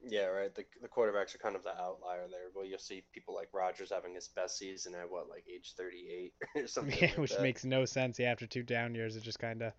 [0.05, 0.53] Yeah, right.
[0.53, 2.49] The, the quarterbacks are kind of the outlier there.
[2.53, 6.33] Well, you'll see people like Rodgers having his best season at what, like age 38
[6.63, 6.97] or something.
[6.99, 7.41] Yeah, like which that.
[7.41, 8.19] makes no sense.
[8.19, 9.71] Yeah, after two down years, it just kind of.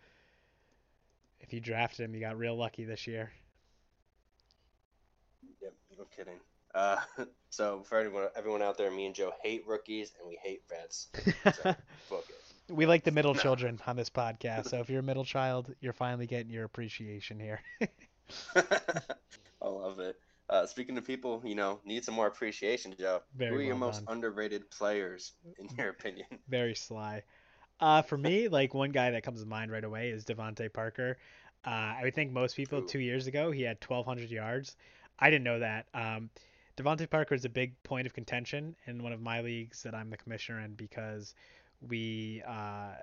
[1.40, 3.32] If you drafted him, you got real lucky this year.
[5.60, 6.38] Yep, no kidding.
[6.74, 6.96] Uh,
[7.50, 11.08] so for anyone, everyone out there, me and Joe hate rookies and we hate vets.
[11.54, 11.74] So,
[12.68, 14.68] we like the middle children on this podcast.
[14.68, 17.60] So if you're a middle child, you're finally getting your appreciation here.
[18.56, 20.16] I love it.
[20.48, 23.22] Uh, speaking to people, you know, need some more appreciation, Joe.
[23.36, 24.16] Very Who are well your most done.
[24.16, 26.26] underrated players, in your opinion?
[26.48, 27.22] Very sly.
[27.80, 31.16] Uh, for me, like one guy that comes to mind right away is DeVante Parker.
[31.64, 32.86] Uh, I would think most people Ooh.
[32.86, 34.76] two years ago he had 1,200 yards.
[35.18, 35.86] I didn't know that.
[35.94, 36.30] Um,
[36.76, 40.08] DeVante Parker is a big point of contention in one of my leagues that I'm
[40.08, 41.34] the commissioner in because
[41.86, 42.94] we uh,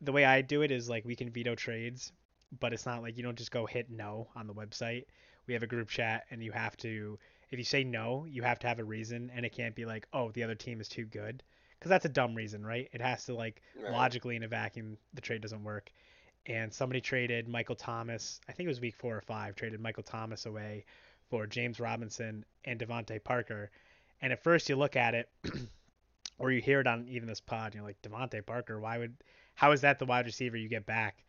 [0.00, 2.12] the way I do it is like we can veto trades,
[2.58, 5.04] but it's not like you don't just go hit no on the website.
[5.46, 7.18] We have a group chat and you have to
[7.50, 10.06] if you say no, you have to have a reason and it can't be like,
[10.12, 11.42] "Oh, the other team is too good."
[11.80, 12.88] Cuz that's a dumb reason, right?
[12.92, 13.92] It has to like right.
[13.92, 15.90] logically in a vacuum the trade doesn't work.
[16.46, 20.02] And somebody traded Michael Thomas, I think it was week 4 or 5, traded Michael
[20.02, 20.86] Thomas away
[21.30, 23.70] for James Robinson and DeVante Parker.
[24.20, 25.28] And at first you look at it,
[26.38, 28.80] or you hear it on even this pod, you're like DeVante Parker.
[28.80, 29.14] Why would?
[29.54, 31.24] How is that the wide receiver you get back?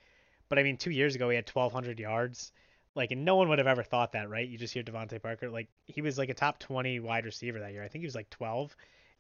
[0.50, 2.52] But I mean, two years ago he had 1,200 yards.
[2.96, 4.48] Like, and no one would have ever thought that, right?
[4.48, 5.50] You just hear DeVante Parker.
[5.50, 7.84] Like, he was like a top 20 wide receiver that year.
[7.84, 8.76] I think he was like 12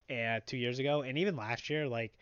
[0.09, 2.13] uh, two years ago, and even last year, like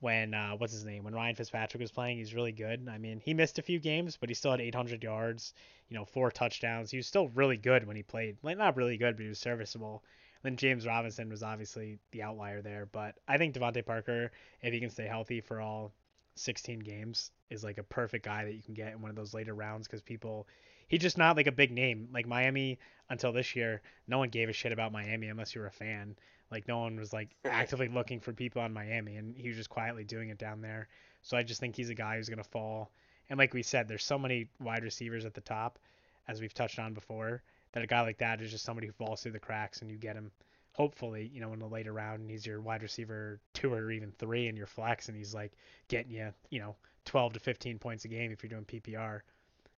[0.00, 2.16] when uh, what's his name when Ryan Fitzpatrick was playing.
[2.16, 2.88] He's really good.
[2.90, 5.54] I mean, he missed a few games, but he still had 800 yards,
[5.88, 6.90] you know, four touchdowns.
[6.90, 8.38] He was still really good when he played.
[8.42, 10.02] Like not really good, but he was serviceable.
[10.42, 14.32] then James Robinson was obviously the outlier there, but I think DeVante Parker,
[14.62, 15.92] if he can stay healthy for all
[16.36, 19.34] 16 games, is like a perfect guy that you can get in one of those
[19.34, 20.48] later rounds because people.
[20.88, 22.08] He's just not like a big name.
[22.12, 22.78] Like Miami
[23.10, 26.16] until this year, no one gave a shit about Miami unless you were a fan.
[26.50, 29.70] Like no one was like actively looking for people on Miami, and he was just
[29.70, 30.88] quietly doing it down there.
[31.22, 32.90] So I just think he's a guy who's gonna fall.
[33.28, 35.78] And like we said, there's so many wide receivers at the top,
[36.26, 39.22] as we've touched on before, that a guy like that is just somebody who falls
[39.22, 40.30] through the cracks, and you get him.
[40.72, 44.12] Hopefully, you know, in the later round, and he's your wide receiver two or even
[44.12, 45.52] three, and your flex, and he's like
[45.88, 49.20] getting you, you know, 12 to 15 points a game if you're doing PPR.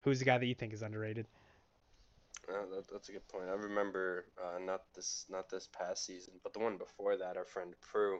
[0.03, 1.27] Who's the guy that you think is underrated?
[2.51, 3.45] That, that's a good point.
[3.49, 7.37] I remember uh, not this not this past season, but the one before that.
[7.37, 8.19] Our friend Prue,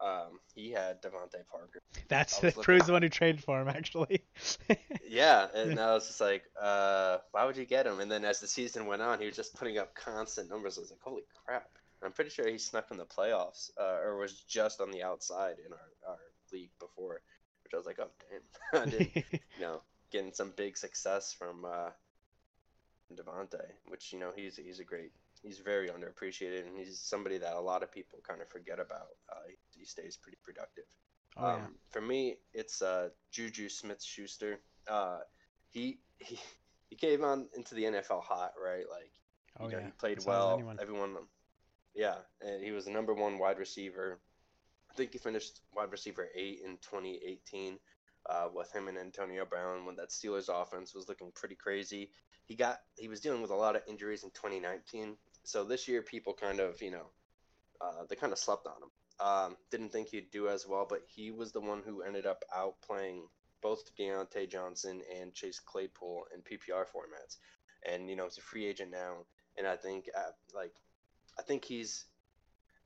[0.00, 1.80] um, he had DeVante Parker.
[2.08, 4.22] That's Prue's the one who traded for him, actually.
[5.08, 8.00] yeah, and I was just like, uh, why would you get him?
[8.00, 10.78] And then as the season went on, he was just putting up constant numbers.
[10.78, 11.68] I was like, holy crap!
[12.02, 15.56] I'm pretty sure he snuck in the playoffs, uh, or was just on the outside
[15.64, 16.18] in our, our
[16.52, 17.20] league before,
[17.62, 21.64] which I was like, oh damn, I didn't, you know, getting some big success from
[21.64, 21.90] uh,
[23.16, 27.54] DeVante, which you know he's he's a great he's very underappreciated and he's somebody that
[27.54, 29.08] a lot of people kind of forget about.
[29.30, 30.84] Uh, he, he, stays pretty productive.
[31.36, 31.66] Oh, um, yeah.
[31.90, 34.60] For me, it's uh, Juju Smith Schuster.
[34.88, 35.20] Uh,
[35.68, 36.38] he he
[36.88, 38.84] he came on into the NFL hot, right?
[38.90, 39.12] Like,
[39.58, 39.84] oh, you know, yeah.
[39.86, 40.62] he played well.
[40.80, 41.16] Everyone,
[41.94, 44.18] yeah, and he was the number one wide receiver.
[44.90, 47.78] I think he finished wide receiver eight in 2018
[48.28, 52.10] uh, with him and Antonio Brown when that Steelers offense was looking pretty crazy
[52.50, 55.16] he got he was dealing with a lot of injuries in 2019.
[55.44, 57.06] So this year, people kind of you know
[57.80, 58.90] uh, they kind of slept on him.
[59.24, 62.42] Um, didn't think he'd do as well, but he was the one who ended up
[62.52, 63.20] outplaying
[63.62, 67.36] both Diontae Johnson and Chase Claypool in PPR formats.
[67.88, 69.18] And you know he's a free agent now,
[69.56, 70.74] and I think at, like
[71.38, 72.06] I think he's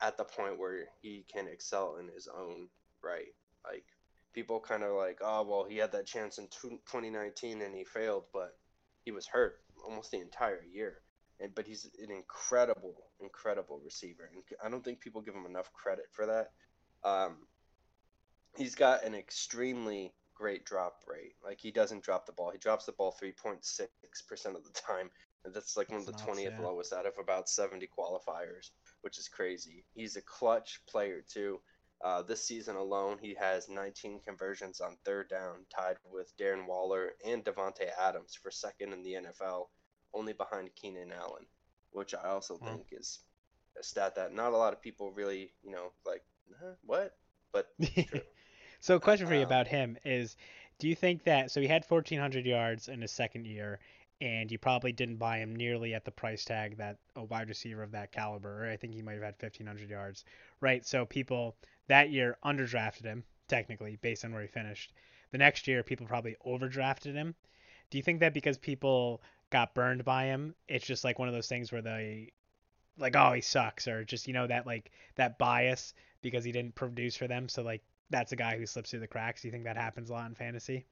[0.03, 2.68] at the point where he can excel in his own
[3.03, 3.33] right.
[3.64, 3.87] Like
[4.35, 8.24] people kind of like, oh well, he had that chance in 2019 and he failed,
[8.31, 8.59] but
[9.05, 11.03] he was hurt almost the entire year.
[11.40, 15.73] and but he's an incredible, incredible receiver, and I don't think people give him enough
[15.73, 16.53] credit for that.
[17.09, 17.47] Um,
[18.57, 21.35] he's got an extremely great drop rate.
[21.45, 22.51] Like he doesn't drop the ball.
[22.51, 25.11] He drops the ball 3.6% of the time.
[25.45, 28.71] And that's like one of the 20th lowest out of about 70 qualifiers,
[29.03, 29.85] which is crazy.
[29.95, 31.61] He's a clutch player too.
[32.05, 37.12] Uh, this season alone, he has 19 conversions on third down, tied with Darren Waller
[37.27, 39.69] and Davante Adams for second in the NFL,
[40.12, 41.47] only behind Keenan Allen,
[41.93, 42.67] which I also mm.
[42.67, 43.21] think is
[43.81, 46.23] a stat that not a lot of people really, you know, like,
[46.61, 47.17] huh, what?
[47.53, 47.73] But
[48.81, 50.37] so, a question for you um, about him is
[50.79, 53.81] do you think that so he had 1400 yards in his second year
[54.20, 57.83] and you probably didn't buy him nearly at the price tag that a wide receiver
[57.83, 60.24] of that caliber i think he might have had 1500 yards
[60.61, 61.57] right so people
[61.88, 64.92] that year underdrafted him technically based on where he finished
[65.33, 67.35] the next year people probably overdrafted him
[67.90, 71.35] do you think that because people got burned by him it's just like one of
[71.35, 72.33] those things where they
[72.98, 76.74] like oh he sucks or just you know that like that bias because he didn't
[76.74, 79.42] produce for them so like that's a guy who slips through the cracks.
[79.42, 80.87] Do you think that happens a lot in fantasy?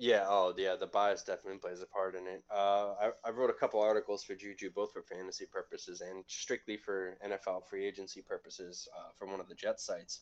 [0.00, 2.44] Yeah, oh yeah, the bias definitely plays a part in it.
[2.54, 6.76] Uh, I, I wrote a couple articles for Juju, both for fantasy purposes and strictly
[6.76, 10.20] for NFL free agency purposes uh, for one of the Jet sites.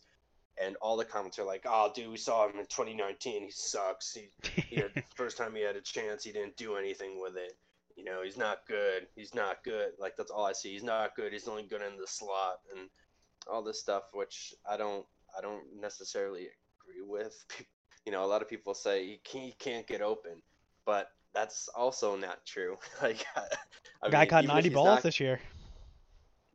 [0.62, 3.42] And all the comments are like, "Oh, dude, we saw him in 2019.
[3.42, 4.14] He sucks.
[4.14, 4.30] He,
[4.70, 7.52] he had, first time he had a chance, he didn't do anything with it.
[7.96, 9.06] You know, he's not good.
[9.14, 9.90] He's not good.
[9.98, 10.72] Like that's all I see.
[10.72, 11.34] He's not good.
[11.34, 12.88] He's only good in the slot and
[13.46, 15.04] all this stuff, which I don't
[15.36, 16.48] I don't necessarily
[16.80, 17.44] agree with.
[18.06, 20.42] You know, a lot of people say he can't, he can't get open,
[20.84, 22.78] but that's also not true.
[23.02, 23.26] like,
[24.02, 25.40] I guy mean, caught 90 balls not, this year.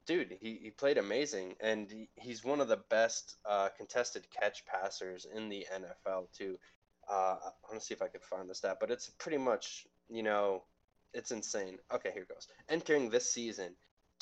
[0.08, 4.66] Dude, he, he played amazing, and he, he's one of the best uh, contested catch
[4.66, 6.58] passers in the NFL too.
[7.10, 9.86] Uh, I want to see if I can find the stat, but it's pretty much
[10.12, 10.64] you know,
[11.14, 11.78] it's insane.
[11.94, 12.48] Okay, here goes.
[12.70, 13.74] Entering this season,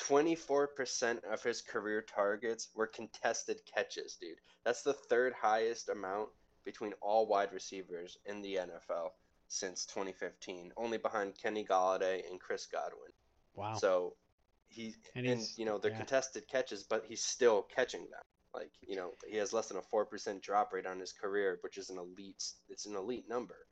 [0.02, 4.38] 24% of his career targets were contested catches, dude.
[4.64, 6.30] That's the third highest amount
[6.66, 9.12] between all wide receivers in the NFL
[9.48, 13.12] since 2015, only behind Kenny Golladay and Chris Godwin.
[13.56, 13.76] Wow.
[13.76, 14.16] So
[14.68, 15.98] he and, and you know they're yeah.
[15.98, 18.22] contested catches, but he's still catching them.
[18.54, 21.60] Like you know he has less than a four percent drop rate on his career,
[21.62, 22.52] which is an elite.
[22.70, 23.68] It's an elite number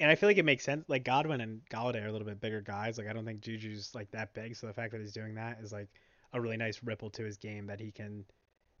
[0.00, 0.84] and I feel like it makes sense.
[0.88, 2.98] Like Godwin and Golladay are a little bit bigger guys.
[2.98, 5.58] Like I don't think Juju's like that big, so the fact that he's doing that
[5.62, 5.88] is like
[6.32, 8.24] a really nice ripple to his game that he can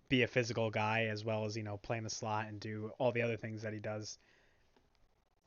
[0.08, 2.90] be a physical guy as well as you know play in the slot and do
[2.98, 4.18] all the other things that he does.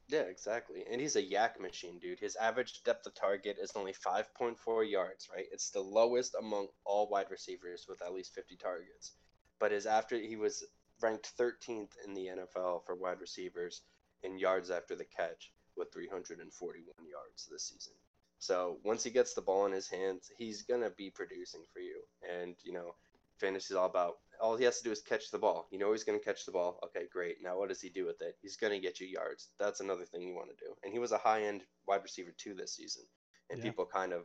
[0.10, 0.84] Yeah, exactly.
[0.92, 2.20] And he's a YAC machine, dude.
[2.20, 5.46] His average depth of target is only 5.4 yards, right?
[5.52, 9.12] It's the lowest among all wide receivers with at least 50 targets.
[9.60, 10.64] But his after he was
[11.00, 13.82] ranked 13th in the NFL for wide receivers
[14.24, 17.94] in yards after the catch with 341 yards this season.
[18.40, 22.02] So once he gets the ball in his hands, he's gonna be producing for you.
[22.40, 22.96] And you know,
[23.38, 25.68] fantasy is all about all he has to do is catch the ball.
[25.72, 26.80] You know he's gonna catch the ball.
[26.86, 27.38] Okay, great.
[27.42, 28.38] Now what does he do with it?
[28.42, 29.50] He's gonna get you yards.
[29.60, 30.74] That's another thing you want to do.
[30.84, 33.04] And he was a high end wide receiver too this season.
[33.50, 33.66] And yeah.
[33.66, 34.24] people kind of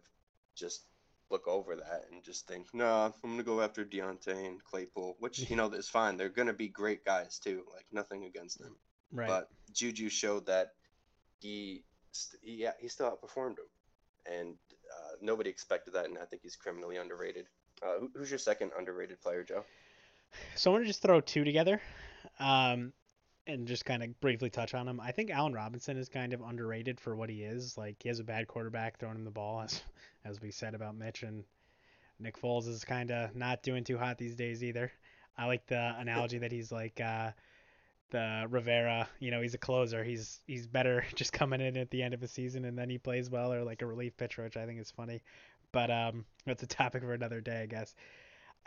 [0.55, 0.85] just
[1.31, 5.17] look over that and just think, no, nah, I'm gonna go after Diontae and Claypool,
[5.19, 6.17] which you know is fine.
[6.17, 7.65] They're gonna be great guys too.
[7.75, 8.77] Like nothing against them.
[9.13, 9.29] Right.
[9.29, 10.73] But Juju showed that
[11.41, 11.85] he
[12.43, 13.69] he he still outperformed him,
[14.27, 14.55] and
[14.93, 17.47] uh, nobody expected that, and I think he's criminally underrated.
[17.83, 19.65] Uh, who's your second underrated player, Joe?
[20.55, 21.81] So I want to just throw two together,
[22.39, 22.93] um,
[23.47, 25.01] and just kind of briefly touch on him.
[25.01, 27.77] I think Allen Robinson is kind of underrated for what he is.
[27.77, 29.83] Like he has a bad quarterback throwing him the ball, as
[30.25, 31.45] as we said about Mitch, and
[32.19, 34.93] Nick Foles is kind of not doing too hot these days either.
[35.37, 37.01] I like the analogy that he's like.
[37.01, 37.33] Uh,
[38.11, 40.05] the Rivera, you know, he's a closer.
[40.05, 42.97] He's he's better just coming in at the end of a season and then he
[42.97, 45.21] plays well or like a relief pitcher, which I think is funny.
[45.73, 47.95] But um, that's a topic for another day, I guess.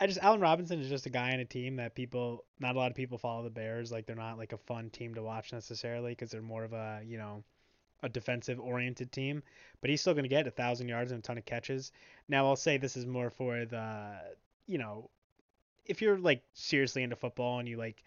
[0.00, 2.78] I just Allen Robinson is just a guy on a team that people, not a
[2.78, 3.90] lot of people follow the Bears.
[3.90, 7.00] Like they're not like a fun team to watch necessarily because they're more of a
[7.04, 7.42] you know
[8.02, 9.42] a defensive oriented team.
[9.80, 11.92] But he's still going to get a thousand yards and a ton of catches.
[12.28, 14.12] Now I'll say this is more for the
[14.66, 15.10] you know
[15.86, 18.04] if you're like seriously into football and you like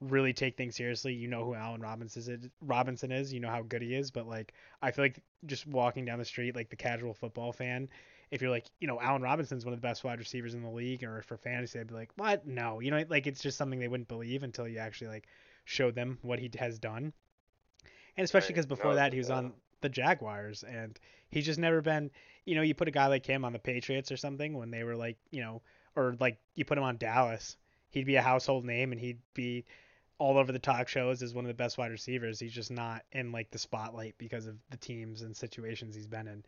[0.00, 2.48] really take things seriously, you know who Allen Robinson is.
[2.60, 4.10] Robinson is, you know how good he is.
[4.10, 7.88] But like, I feel like just walking down the street, like the casual football fan,
[8.30, 10.70] if you're like, you know, Allen Robinson's one of the best wide receivers in the
[10.70, 12.46] league, or for fantasy, they'd be like, what?
[12.46, 15.28] No, you know, like it's just something they wouldn't believe until you actually like
[15.64, 17.12] show them what he has done.
[18.16, 19.52] And especially because before no, that he was on
[19.82, 20.98] the Jaguars, and
[21.28, 22.10] he's just never been,
[22.44, 24.84] you know, you put a guy like him on the Patriots or something when they
[24.84, 25.62] were like, you know,
[25.94, 27.56] or like you put him on Dallas,
[27.90, 29.64] he'd be a household name, and he'd be
[30.18, 32.40] all over the talk shows as one of the best wide receivers.
[32.40, 36.26] He's just not in like the spotlight because of the teams and situations he's been
[36.26, 36.44] in.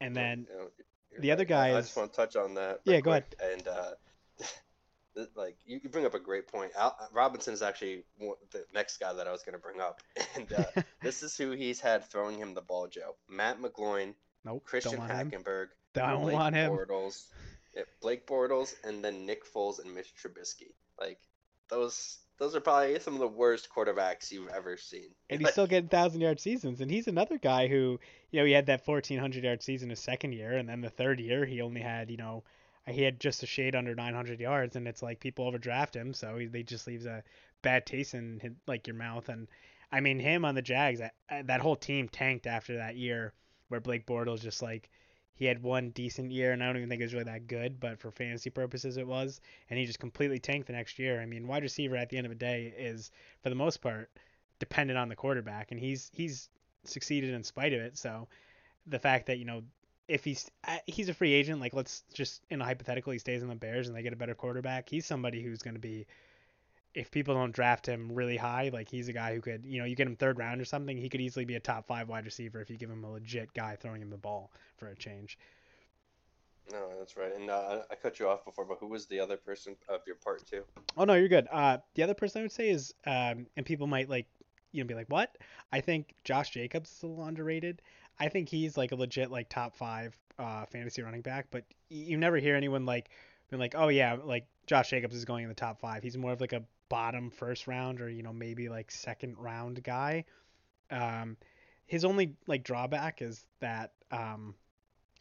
[0.00, 0.68] And then You know,
[1.12, 2.80] you're the other guy I, I is- just want to touch on that.
[2.84, 3.34] Yeah, go quick.
[3.42, 3.90] And uh,
[5.34, 6.72] like you, bring up a great point.
[6.76, 8.04] Al, Robinson is actually
[8.50, 10.00] the next guy that I was going to bring up,
[10.36, 13.16] and uh, this is who he's had throwing him the ball, Joe.
[13.28, 15.30] Matt McGloin, nope, Christian don't want him.
[15.30, 16.70] Hackenberg, Don't Blake want him.
[16.72, 17.24] Bortles,
[17.74, 20.72] yeah, Blake Bortles, and then Nick Foles and Mitch Trubisky.
[21.00, 21.18] Like
[21.68, 25.08] those, those are probably some of the worst quarterbacks you've ever seen.
[25.30, 26.80] And he's still getting thousand yard seasons.
[26.80, 27.98] And he's another guy who,
[28.30, 30.90] you know, he had that fourteen hundred yard season his second year, and then the
[30.90, 32.44] third year he only had, you know,
[32.86, 36.12] he had just a shade under nine hundred yards, and it's like people overdraft him,
[36.14, 37.22] so he, they just leaves a
[37.62, 39.28] bad taste in his- like your mouth.
[39.28, 39.48] And
[39.90, 41.14] I mean, him on the Jags, that,
[41.46, 43.32] that whole team tanked after that year
[43.68, 44.90] where Blake Bortles just like
[45.36, 47.78] he had one decent year, and I don't even think it was really that good,
[47.78, 51.20] but for fantasy purposes it was, and he just completely tanked the next year.
[51.20, 53.10] I mean, wide receiver at the end of the day is
[53.42, 54.10] for the most part
[54.58, 56.48] dependent on the quarterback, and he's he's
[56.84, 57.98] succeeded in spite of it.
[57.98, 58.28] So
[58.86, 59.62] the fact that you know
[60.08, 63.42] if he's uh, he's a free agent, like let's just in a hypothetical he stays
[63.42, 66.06] in the Bears and they get a better quarterback, he's somebody who's going to be
[66.96, 69.84] if people don't draft him really high, like he's a guy who could, you know,
[69.84, 72.24] you get him third round or something, he could easily be a top five wide
[72.24, 75.38] receiver if you give him a legit guy throwing him the ball for a change.
[76.72, 77.36] No, that's right.
[77.38, 80.16] And uh, I cut you off before, but who was the other person of your
[80.16, 80.62] part two?
[80.96, 81.46] Oh no, you're good.
[81.52, 84.26] Uh, the other person I would say is, um, and people might like,
[84.72, 85.36] you know, be like, what?
[85.70, 87.82] I think Josh Jacobs is a little underrated.
[88.18, 92.16] I think he's like a legit like top five uh, fantasy running back, but you
[92.16, 93.10] never hear anyone like
[93.50, 96.02] being like, oh yeah, like Josh Jacobs is going in the top five.
[96.02, 99.82] He's more of like a bottom first round or you know maybe like second round
[99.82, 100.24] guy.
[100.90, 101.36] Um,
[101.86, 104.54] his only like drawback is that um,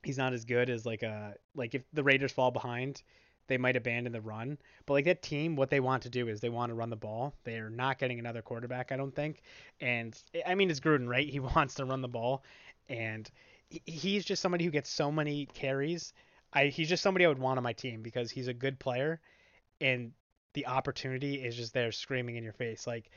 [0.03, 3.03] he's not as good as like a like if the Raiders fall behind,
[3.47, 4.57] they might abandon the run.
[4.85, 6.95] But like that team, what they want to do is they want to run the
[6.95, 7.33] ball.
[7.43, 9.41] They are not getting another quarterback, I don't think.
[9.79, 11.27] And I mean, it's Gruden, right?
[11.27, 12.43] He wants to run the ball,
[12.89, 13.29] and
[13.69, 16.13] he's just somebody who gets so many carries.
[16.53, 19.19] I he's just somebody I would want on my team because he's a good player,
[19.81, 20.11] and
[20.55, 22.87] the opportunity is just there screaming in your face.
[22.87, 23.11] Like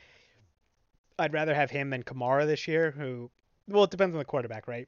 [1.17, 3.31] I'd rather have him than Kamara this year, who
[3.67, 4.87] well, it depends on the quarterback, right?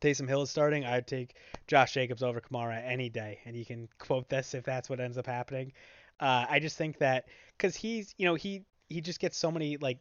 [0.00, 0.84] Taysom Hill is starting.
[0.84, 1.36] I'd take
[1.68, 5.16] Josh Jacobs over Kamara any day, and you can quote this if that's what ends
[5.16, 5.72] up happening.
[6.20, 9.76] Uh, I just think that because he's, you know, he he just gets so many
[9.76, 9.98] like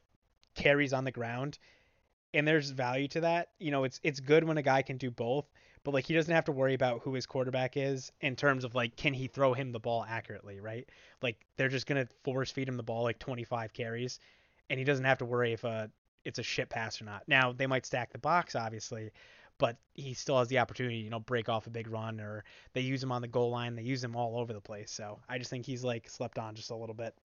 [0.55, 1.59] carries on the ground,
[2.33, 3.49] and there's value to that.
[3.59, 5.45] You know, it's it's good when a guy can do both,
[5.83, 8.75] but like he doesn't have to worry about who his quarterback is in terms of
[8.75, 10.87] like can he throw him the ball accurately, right?
[11.21, 14.19] Like they're just gonna force feed him the ball like 25 carries,
[14.69, 15.89] and he doesn't have to worry if a
[16.25, 17.23] it's a shit pass or not.
[17.27, 19.11] Now they might stack the box, obviously,
[19.57, 22.81] but he still has the opportunity, you know, break off a big run or they
[22.81, 23.75] use him on the goal line.
[23.75, 24.91] They use him all over the place.
[24.91, 27.15] So I just think he's like slept on just a little bit.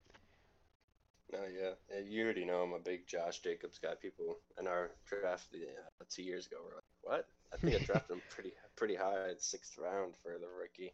[1.31, 3.95] No, yeah, Uh, you already know I'm a big Josh Jacobs guy.
[3.95, 8.11] People in our draft uh, two years ago were like, "What?" I think I drafted
[8.17, 10.93] him pretty pretty high at sixth round for the rookie,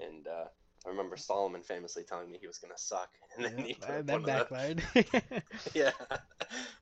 [0.00, 0.44] and uh,
[0.84, 4.06] I remember Solomon famously telling me he was gonna suck, and then he Yeah, up
[4.06, 4.82] that one of the- backfired.
[5.74, 5.92] yeah,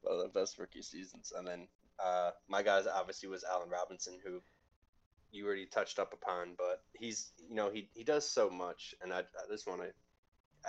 [0.02, 1.32] one of the best rookie seasons.
[1.36, 1.68] And then
[2.02, 4.40] uh, my guys obviously was Allen Robinson, who
[5.32, 9.12] you already touched up upon, but he's you know he he does so much, and
[9.12, 9.90] I, I just want to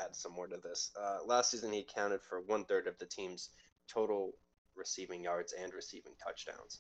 [0.02, 0.92] add some more to this.
[1.02, 3.50] Uh, last season, he accounted for one third of the team's
[3.88, 4.34] total
[4.76, 6.80] receiving yards and receiving touchdowns,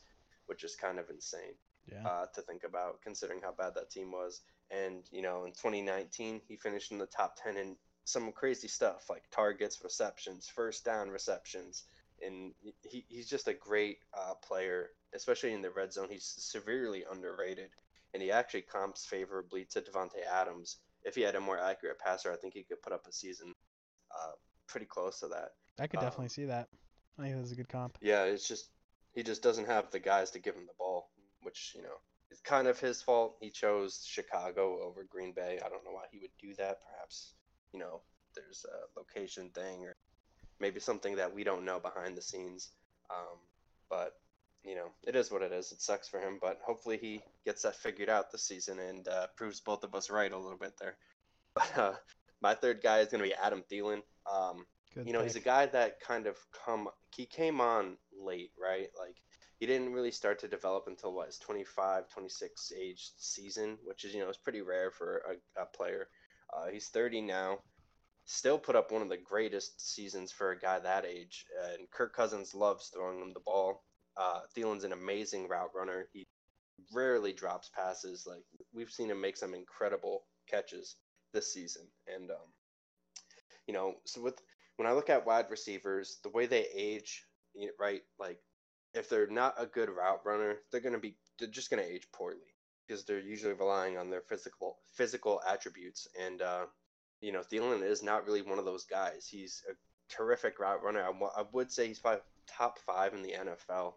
[0.52, 1.56] which is kind of insane
[1.90, 2.06] yeah.
[2.06, 4.42] uh, to think about, considering how bad that team was.
[4.70, 9.10] And you know, in 2019, he finished in the top 10 in some crazy stuff
[9.10, 11.86] like targets, receptions, first down receptions,
[12.22, 12.52] and
[12.84, 16.10] he, he's just a great uh, player, especially in the red zone.
[16.10, 17.70] He's severely underrated,
[18.14, 20.80] and he actually comps favorably to Davante Adams.
[21.06, 23.54] If he had a more accurate passer, I think he could put up a season
[24.12, 24.34] uh,
[24.68, 25.52] pretty close to that.
[25.80, 26.68] I could um, definitely see that.
[27.18, 27.98] I think that's a good comp.
[28.02, 28.70] Yeah, it's just
[29.14, 31.10] he just doesn't have the guys to give him the ball,
[31.42, 32.00] which you know
[32.32, 33.38] is kind of his fault.
[33.40, 35.60] He chose Chicago over Green Bay.
[35.64, 36.80] I don't know why he would do that.
[36.82, 37.34] Perhaps
[37.74, 38.02] you know
[38.36, 39.96] there's a location thing or
[40.60, 42.70] maybe something that we don't know behind the scenes.
[43.10, 43.38] Um,
[43.90, 44.14] but
[44.64, 45.72] you know it is what it is.
[45.72, 49.28] It sucks for him, but hopefully he gets that figured out this season and uh,
[49.36, 50.96] proves both of us right a little bit there.
[51.54, 51.94] But uh,
[52.42, 54.04] my third guy is going to be Adam Thielen.
[54.26, 58.90] Um, you know, he's a guy that kind of come he came on late, right?
[59.00, 59.16] Like
[59.60, 64.14] he didn't really start to develop until what his 25, 26 age season, which is
[64.14, 65.22] you know is pretty rare for
[65.58, 66.08] a, a player.
[66.54, 67.60] Uh, he's 30 now,
[68.26, 71.46] still put up one of the greatest seasons for a guy that age.
[71.78, 73.84] and Kirk Cousins loves throwing him the ball.
[74.18, 76.08] Uh, Thielen's an amazing route runner.
[76.14, 76.28] He
[76.94, 78.26] rarely drops passes.
[78.28, 78.44] Like
[78.74, 80.96] we've seen him make some incredible catches
[81.34, 81.84] this season,
[82.14, 82.38] and um,
[83.68, 84.42] you know, so with
[84.82, 87.24] when I look at wide receivers, the way they age,
[87.80, 88.02] right?
[88.20, 88.40] Like
[88.96, 92.56] if they're not a good route runner, they're gonna be they're just gonna age poorly.
[92.88, 96.08] because they're usually relying on their physical physical attributes.
[96.20, 96.66] And uh,
[97.22, 99.28] you know, Thielen is not really one of those guys.
[99.30, 99.74] He's a
[100.14, 101.04] terrific route runner.
[101.04, 101.12] I,
[101.42, 103.94] I would say he's probably top five in the NFL.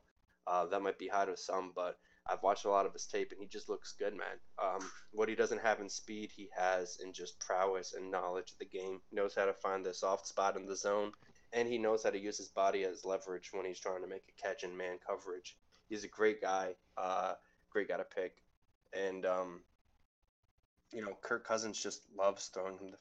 [0.47, 3.33] Uh, that might be high to some, but I've watched a lot of his tape
[3.33, 4.39] and he just looks good, man.
[4.63, 8.59] Um, what he doesn't have in speed, he has in just prowess and knowledge of
[8.59, 9.01] the game.
[9.11, 11.13] He knows how to find the soft spot in the zone,
[11.53, 14.25] and he knows how to use his body as leverage when he's trying to make
[14.29, 15.57] a catch in man coverage.
[15.89, 17.35] He's a great guy, uh,
[17.71, 18.43] great guy to pick,
[18.95, 19.61] and um,
[20.93, 22.99] you know Kirk Cousins just loves throwing him the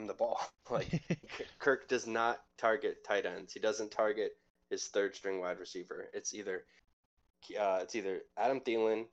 [0.00, 0.40] him the ball.
[0.70, 1.02] like
[1.58, 3.52] Kirk does not target tight ends.
[3.52, 4.32] He doesn't target
[4.70, 6.08] his third string wide receiver.
[6.14, 6.64] It's either
[7.58, 9.06] uh, it's either Adam Thielen,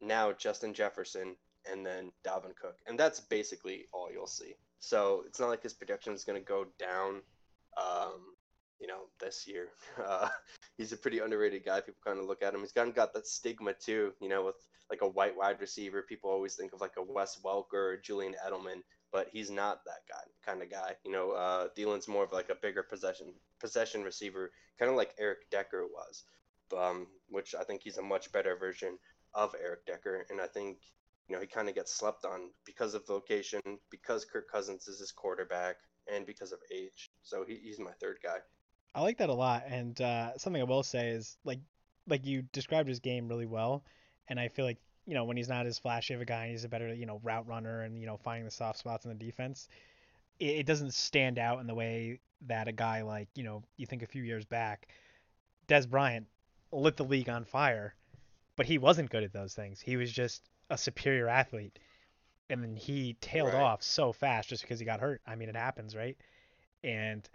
[0.00, 1.36] now Justin Jefferson,
[1.70, 4.54] and then Dalvin Cook, and that's basically all you'll see.
[4.78, 7.20] So it's not like his production is going to go down.
[7.76, 8.34] Um,
[8.80, 9.68] you know, this year,
[10.04, 10.28] uh,
[10.78, 11.80] he's a pretty underrated guy.
[11.80, 12.60] People kind of look at him.
[12.60, 14.12] He's kind of got that stigma too.
[14.20, 14.56] You know, with
[14.90, 18.34] like a white wide receiver, people always think of like a Wes Welker or Julian
[18.46, 18.82] Edelman,
[19.12, 20.94] but he's not that guy kind of guy.
[21.04, 25.14] You know, uh, Thielen's more of like a bigger possession possession receiver, kind of like
[25.18, 26.24] Eric Decker was
[26.72, 28.98] um, which I think he's a much better version
[29.34, 30.26] of Eric Decker.
[30.30, 30.78] And I think,
[31.28, 33.60] you know, he kind of gets slept on because of location,
[33.90, 35.76] because Kirk Cousins is his quarterback,
[36.12, 37.10] and because of age.
[37.22, 38.38] So he, he's my third guy.
[38.94, 39.64] I like that a lot.
[39.68, 41.60] And uh, something I will say is like,
[42.08, 43.84] like you described his game really well,
[44.28, 46.50] and I feel like you know when he's not as flashy of a guy, and
[46.50, 49.10] he's a better you know route runner and you know finding the soft spots in
[49.10, 49.68] the defense.
[50.38, 53.86] It, it doesn't stand out in the way that a guy like you know you
[53.86, 54.88] think a few years back,
[55.68, 56.26] Dez Bryant
[56.72, 57.94] lit the league on fire,
[58.56, 59.80] but he wasn't good at those things.
[59.80, 61.78] He was just a superior athlete.
[62.48, 63.62] And then he tailed right.
[63.62, 65.20] off so fast just because he got hurt.
[65.26, 66.16] I mean, it happens, right?
[66.82, 67.28] And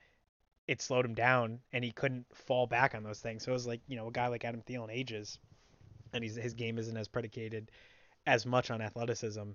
[0.68, 3.44] it slowed him down and he couldn't fall back on those things.
[3.44, 5.38] So it was like, you know, a guy like Adam Thielen ages
[6.14, 7.72] and he's, his game isn't as predicated
[8.26, 9.52] as much on athleticism.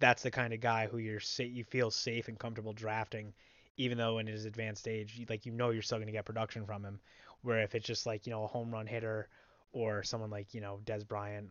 [0.00, 3.34] That's the kind of guy who you're you feel safe and comfortable drafting,
[3.76, 6.64] even though in his advanced age, like you know you're still going to get production
[6.64, 7.00] from him.
[7.42, 9.28] Where if it's just like you know a home run hitter
[9.72, 11.50] or someone like you know Dez Bryant,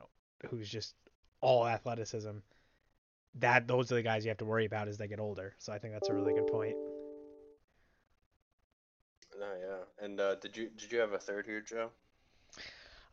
[0.49, 0.95] who's just
[1.41, 2.37] all athleticism,
[3.35, 5.53] that those are the guys you have to worry about as they get older.
[5.59, 6.75] So I think that's a really good point.
[9.39, 10.05] No, yeah.
[10.05, 11.91] And uh, did you did you have a third here, Joe?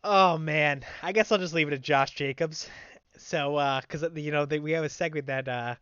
[0.02, 2.68] Oh man, I guess I'll just leave it to Josh Jacobs.
[3.16, 5.76] So, uh, cause you know they, we have a segment that uh,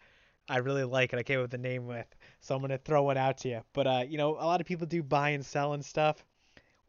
[0.48, 2.06] I really like and I came up with the name with,
[2.40, 3.60] so I'm gonna throw it out to you.
[3.72, 6.24] But uh, you know, a lot of people do buy and sell and stuff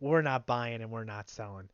[0.04, 1.70] we're not buying and we're not selling.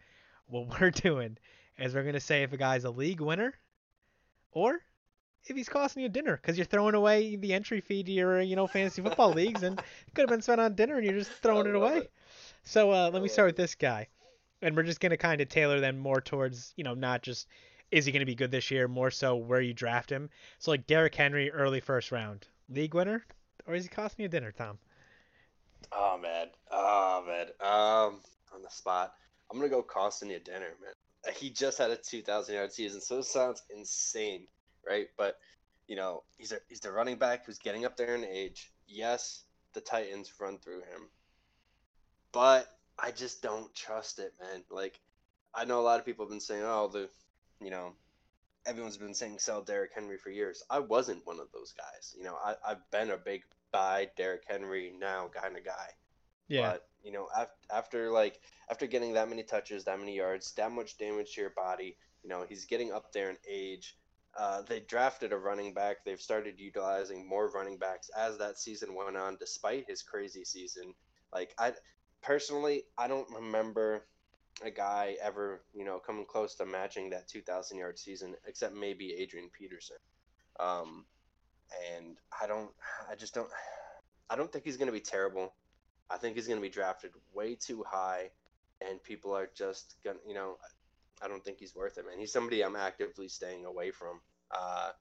[0.48, 1.38] What we're doing
[1.78, 3.54] is we're going to say if a guy's a league winner
[4.52, 4.80] or
[5.46, 8.56] if he's costing you dinner because you're throwing away the entry fee to your, you
[8.56, 11.32] know, fantasy football leagues and it could have been spent on dinner and you're just
[11.42, 11.98] throwing it away.
[11.98, 12.12] It.
[12.64, 14.08] So uh, let me start with this guy.
[14.62, 17.48] And we're just going to kind of tailor them more towards, you know, not just
[17.92, 20.30] is he going to be good this year, more so where you draft him.
[20.60, 23.26] So like Derrick Henry, early first round, league winner,
[23.66, 24.78] or is he costing you a dinner, Tom?
[25.92, 27.48] Oh man, oh man.
[27.62, 28.20] Um,
[28.54, 29.14] on the spot,
[29.50, 31.34] I'm gonna go costing you dinner, man.
[31.36, 34.48] He just had a 2,000 yard season, so it sounds insane,
[34.88, 35.08] right?
[35.18, 35.38] But
[35.88, 38.72] you know, he's a he's the running back who's getting up there in age.
[38.88, 41.10] Yes, the Titans run through him,
[42.32, 42.68] but
[43.02, 44.64] I just don't trust it, man.
[44.70, 45.00] Like,
[45.54, 47.10] I know a lot of people have been saying, oh, the,
[47.64, 47.94] you know,
[48.66, 50.64] everyone's been saying sell Derrick Henry for years.
[50.70, 52.16] I wasn't one of those guys.
[52.18, 55.90] You know, I, I've been a big buy Derrick Henry now kind of guy.
[56.48, 56.72] Yeah.
[56.72, 58.40] But, you know, after, after like
[58.70, 62.30] after getting that many touches, that many yards, that much damage to your body, you
[62.30, 63.96] know, he's getting up there in age.
[64.38, 65.98] Uh, they drafted a running back.
[66.06, 70.94] They've started utilizing more running backs as that season went on, despite his crazy season.
[71.34, 71.74] Like I
[72.22, 74.06] personally, I don't remember
[74.64, 79.14] a guy ever, you know, coming close to matching that 2,000 yard season, except maybe
[79.14, 79.98] Adrian Peterson.
[80.60, 81.06] Um,
[81.96, 82.72] and I don't,
[83.10, 83.50] I just don't,
[84.30, 85.54] I don't think he's going to be terrible.
[86.10, 88.30] I think he's going to be drafted way too high,
[88.82, 90.58] and people are just to, you know,
[91.22, 92.18] I don't think he's worth it, man.
[92.20, 94.22] He's somebody I'm actively staying away from.
[94.52, 94.92] Uh,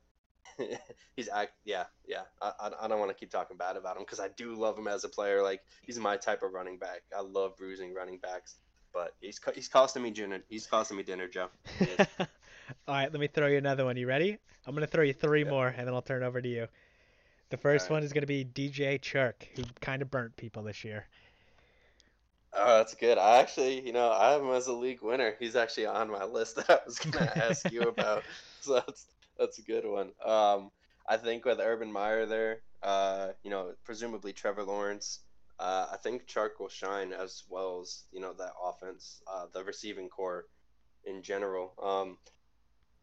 [1.16, 2.22] he's act, yeah, yeah.
[2.42, 4.78] I, I, I don't want to keep talking bad about him because I do love
[4.78, 5.42] him as a player.
[5.42, 7.02] Like he's my type of running back.
[7.16, 8.56] I love bruising running backs,
[8.92, 10.42] but he's he's costing me dinner.
[10.48, 11.48] He's costing me dinner, Joe.
[12.86, 13.96] All right, let me throw you another one.
[13.96, 14.38] You ready?
[14.66, 15.50] I'm gonna throw you three yeah.
[15.50, 16.66] more, and then I'll turn it over to you.
[17.50, 17.96] The first right.
[17.96, 21.06] one is gonna be DJ Chark, who kind of burnt people this year.
[22.52, 23.18] Oh, that's good.
[23.18, 25.34] I actually, you know, I have him as a league winner.
[25.38, 28.24] He's actually on my list that I was gonna ask you about.
[28.60, 29.06] So that's
[29.38, 30.10] that's a good one.
[30.24, 30.70] Um,
[31.08, 35.20] I think with Urban Meyer there, uh, you know, presumably Trevor Lawrence.
[35.58, 39.64] Uh, I think Chark will shine as well as you know that offense, uh, the
[39.64, 40.46] receiving core
[41.04, 41.72] in general.
[41.82, 42.18] Um,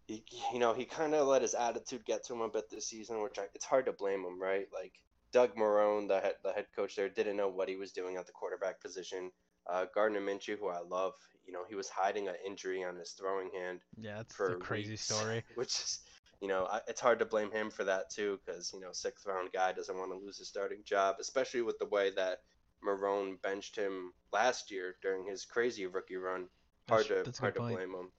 [0.07, 2.87] he, you know, he kind of let his attitude get to him a bit this
[2.87, 4.67] season, which I, it's hard to blame him, right?
[4.73, 4.93] Like
[5.31, 8.27] Doug Marrone, the head, the head coach there, didn't know what he was doing at
[8.27, 9.31] the quarterback position.
[9.67, 11.13] Uh, Gardner Minshew, who I love,
[11.45, 13.79] you know, he was hiding an injury on his throwing hand.
[13.97, 15.43] Yeah, that's a crazy weeks, story.
[15.55, 15.99] Which is,
[16.39, 19.25] you know, I, it's hard to blame him for that too, because you know, sixth
[19.25, 22.41] round guy doesn't want to lose his starting job, especially with the way that
[22.85, 26.47] Marrone benched him last year during his crazy rookie run.
[26.87, 28.11] Hard that's, to hard to blame him.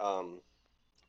[0.00, 0.40] Um,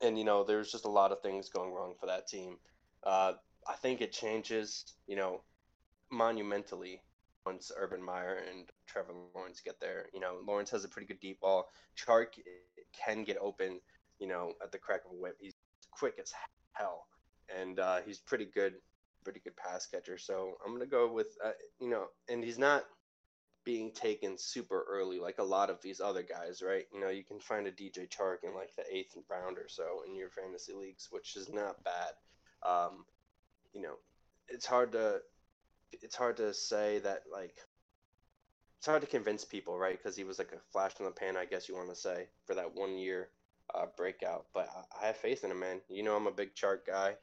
[0.01, 2.57] and you know, there's just a lot of things going wrong for that team.
[3.03, 3.33] Uh,
[3.67, 5.41] I think it changes, you know,
[6.11, 7.01] monumentally
[7.45, 10.05] once Urban Meyer and Trevor Lawrence get there.
[10.13, 11.69] You know, Lawrence has a pretty good deep ball.
[11.97, 12.27] Chark
[12.93, 13.79] can get open,
[14.19, 15.37] you know, at the crack of a whip.
[15.39, 15.55] He's
[15.91, 16.33] quick as
[16.73, 17.07] hell,
[17.57, 18.75] and uh, he's pretty good,
[19.23, 20.17] pretty good pass catcher.
[20.17, 22.83] So I'm gonna go with, uh, you know, and he's not
[23.67, 26.85] being taken super early like a lot of these other guys, right?
[26.93, 30.03] You know, you can find a DJ Chark in like the eighth round or so
[30.07, 32.13] in your fantasy leagues, which is not bad.
[32.65, 33.03] Um,
[33.73, 33.95] you know,
[34.47, 35.19] it's hard to
[35.91, 37.57] it's hard to say that like
[38.77, 39.97] it's hard to convince people, right?
[40.01, 42.27] Because he was like a flash in the pan, I guess you want to say,
[42.45, 43.27] for that one year
[43.75, 44.45] uh, breakout.
[44.53, 45.81] But I, I have faith in him, man.
[45.89, 47.15] You know, I'm a big Chark guy,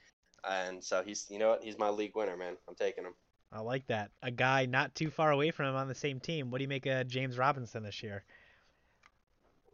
[0.46, 1.64] and so he's you know what?
[1.64, 2.58] He's my league winner, man.
[2.68, 3.14] I'm taking him.
[3.54, 4.10] I like that.
[4.20, 6.50] A guy not too far away from him on the same team.
[6.50, 8.24] What do you make of James Robinson this year?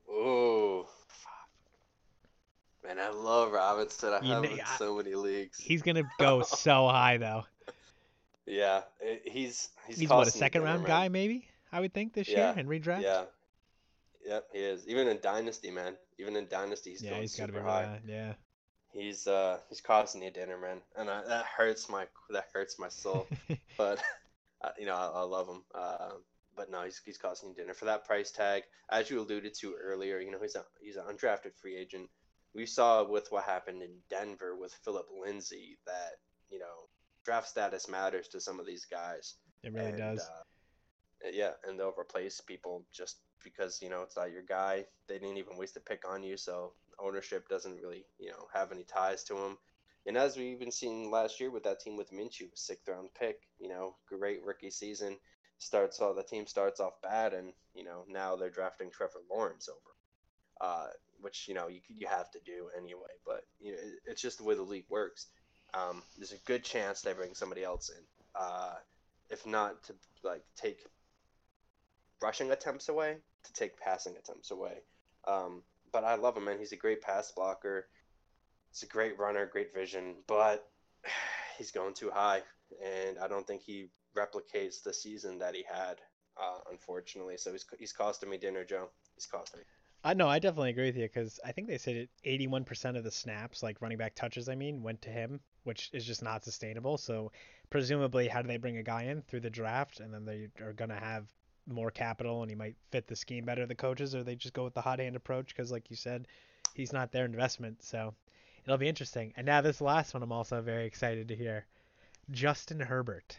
[0.09, 0.87] Oh,
[2.85, 4.13] man, I love Robinson.
[4.13, 5.59] I you have know, him in so many leagues.
[5.59, 7.45] He's gonna go so high though.
[8.45, 8.83] Yeah,
[9.25, 11.49] he's he's, he's what a second round guy maybe.
[11.73, 13.03] I would think this yeah, year in redraft.
[13.03, 13.23] Yeah,
[14.27, 14.87] yep, he is.
[14.89, 15.95] Even in dynasty, man.
[16.19, 18.01] Even in dynasty, he's yeah, going he's super high.
[18.07, 18.35] Yeah
[18.93, 22.89] he's uh he's costing you dinner, man, and I, that hurts my that hurts my
[22.89, 23.27] soul.
[23.79, 24.03] but
[24.63, 25.63] uh, you know, I, I love him.
[25.75, 26.11] Uh,
[26.57, 28.65] but no, he's he's costing dinner for that price tag.
[28.91, 32.09] As you alluded to earlier, you know, he's a he's an undrafted free agent.
[32.55, 36.19] We saw with what happened in Denver with Philip Lindsay that
[36.51, 36.89] you know
[37.25, 39.35] draft status matters to some of these guys.
[39.63, 40.21] It really and, does.
[40.21, 44.85] Uh, yeah, and they'll replace people just because you know it's not your guy.
[45.09, 48.73] They didn't even waste a pick on you, so ownership doesn't really, you know, have
[48.73, 49.59] any ties to him.
[50.07, 53.41] And as we've even seen last year with that team with Minshew, sixth round pick,
[53.59, 55.17] you know, great rookie season.
[55.59, 59.69] Starts off the team starts off bad, and you know now they're drafting Trevor Lawrence
[59.69, 59.95] over,
[60.63, 60.87] uh,
[61.21, 63.13] which you know you you have to do anyway.
[63.27, 65.27] But you know it's just the way the league works.
[65.75, 68.03] Um, there's a good chance they bring somebody else in,
[68.35, 68.77] uh,
[69.29, 70.79] if not to like take
[72.23, 74.83] rushing attempts away, to take passing attempts away.
[75.27, 75.63] Um,
[75.93, 76.59] but I love him, man.
[76.59, 77.87] He's a great pass blocker.
[78.71, 80.69] He's a great runner, great vision, but
[81.59, 82.43] he's going too high,
[82.85, 85.97] and I don't think he replicates the season that he had,
[86.41, 87.37] uh, unfortunately.
[87.37, 88.91] So he's he's costing me dinner, Joe.
[89.15, 89.65] He's costing me.
[90.03, 93.11] I know, I definitely agree with you because I think they said 81% of the
[93.11, 96.97] snaps, like running back touches, I mean, went to him, which is just not sustainable.
[96.97, 97.33] So
[97.69, 100.73] presumably, how do they bring a guy in through the draft, and then they are
[100.73, 101.27] gonna have
[101.71, 104.65] more capital and he might fit the scheme better the coaches or they just go
[104.65, 106.27] with the hot hand approach because like you said
[106.75, 108.15] he's not their investment so
[108.65, 111.67] it'll be interesting and now this last one i'm also very excited to hear
[112.31, 113.39] justin herbert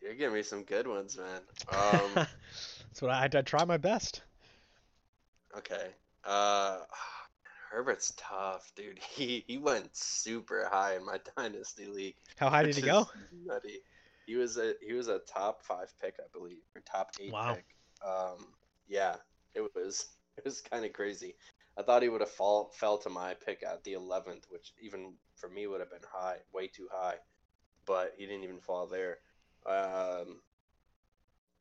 [0.00, 3.76] you're giving me some good ones man um, that's what I, I, I try my
[3.76, 4.22] best
[5.56, 5.88] okay
[6.24, 6.78] uh
[7.72, 8.98] Herbert's tough, dude.
[9.16, 12.16] He he went super high in my dynasty league.
[12.36, 13.08] How high did he go?
[13.46, 13.80] Nutty.
[14.26, 17.54] He was a he was a top five pick, I believe, or top eight wow.
[17.54, 17.66] pick.
[18.06, 18.46] Um,
[18.88, 19.16] yeah,
[19.54, 20.06] it was
[20.36, 21.34] it was kind of crazy.
[21.78, 25.14] I thought he would have fall fell to my pick at the eleventh, which even
[25.36, 27.16] for me would have been high, way too high.
[27.86, 29.18] But he didn't even fall there.
[29.66, 30.40] Um,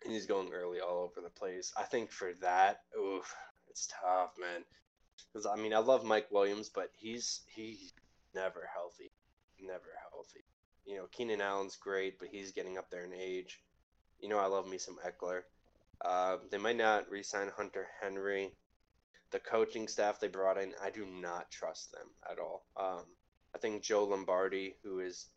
[0.03, 1.71] and he's going early all over the place.
[1.77, 3.33] I think for that, oof,
[3.69, 4.63] it's tough, man.
[5.31, 7.93] Because I mean, I love Mike Williams, but he's he's
[8.33, 9.11] never healthy,
[9.59, 10.40] never healthy.
[10.85, 13.61] You know, Keenan Allen's great, but he's getting up there in age.
[14.19, 15.41] You know, I love me some Ekeler.
[16.03, 18.51] Uh, they might not re-sign Hunter Henry.
[19.31, 22.65] The coaching staff they brought in, I do not trust them at all.
[22.75, 23.05] Um,
[23.55, 25.27] I think Joe Lombardi, who is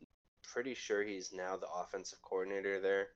[0.42, 3.08] pretty sure he's now the offensive coordinator there,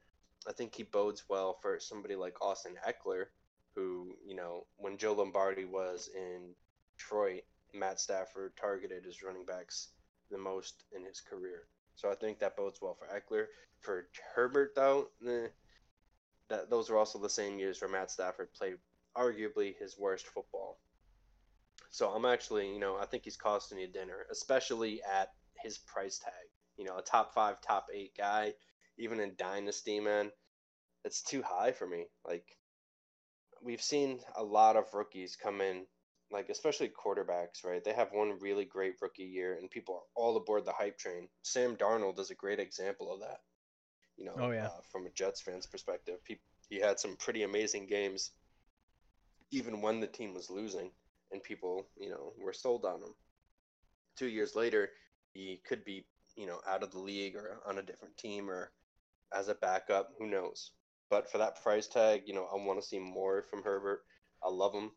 [0.47, 3.27] I think he bodes well for somebody like Austin Ekeler,
[3.75, 6.55] who, you know, when Joe Lombardi was in
[6.97, 7.43] Detroit,
[7.75, 9.89] Matt Stafford targeted his running backs
[10.31, 11.65] the most in his career.
[11.99, 13.47] So I think that bodes well for Ekeler.
[13.81, 15.49] For Herbert, though, eh,
[16.49, 18.77] that those are also the same years where Matt Stafford played
[19.17, 20.79] arguably his worst football.
[21.91, 25.31] So I'm actually, you know, I think he's costing you dinner, especially at
[25.61, 26.33] his price tag.
[26.77, 28.55] You know, a top five, top eight guy,
[28.97, 30.31] even in Dynasty, man,
[31.05, 32.07] it's too high for me.
[32.25, 32.47] Like,
[33.61, 35.85] we've seen a lot of rookies come in
[36.31, 37.83] like especially quarterbacks, right?
[37.83, 41.29] They have one really great rookie year, and people are all aboard the hype train.
[41.43, 43.41] Sam Darnold is a great example of that.
[44.17, 44.67] You know, oh, yeah.
[44.67, 48.33] uh, from a Jets fan's perspective, he he had some pretty amazing games,
[49.51, 50.91] even when the team was losing,
[51.33, 53.15] and people, you know, were sold on him.
[54.17, 54.91] Two years later,
[55.33, 56.05] he could be,
[56.37, 58.73] you know, out of the league or on a different team or
[59.33, 60.11] as a backup.
[60.19, 60.73] Who knows?
[61.11, 64.03] But for that price tag, you know, I want to see more from Herbert.
[64.43, 64.91] I love him.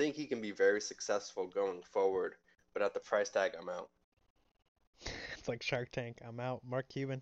[0.00, 2.32] Think he can be very successful going forward,
[2.72, 3.90] but at the price tag, I'm out.
[5.36, 6.22] It's like Shark Tank.
[6.26, 6.62] I'm out.
[6.66, 7.20] Mark Cuban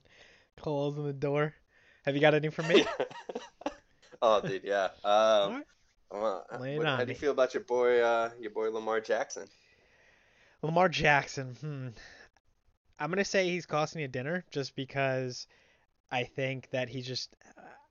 [0.56, 1.54] closing the door.
[2.04, 2.84] Have you got anything for me?
[4.22, 4.90] oh, dude, yeah.
[5.04, 5.64] Um, right.
[6.12, 9.48] well, what- how do you feel about your boy, uh, your boy Lamar Jackson?
[10.62, 11.56] Lamar Jackson.
[11.60, 11.88] Hmm.
[13.00, 15.48] I'm gonna say he's costing you dinner just because
[16.12, 17.34] I think that he just.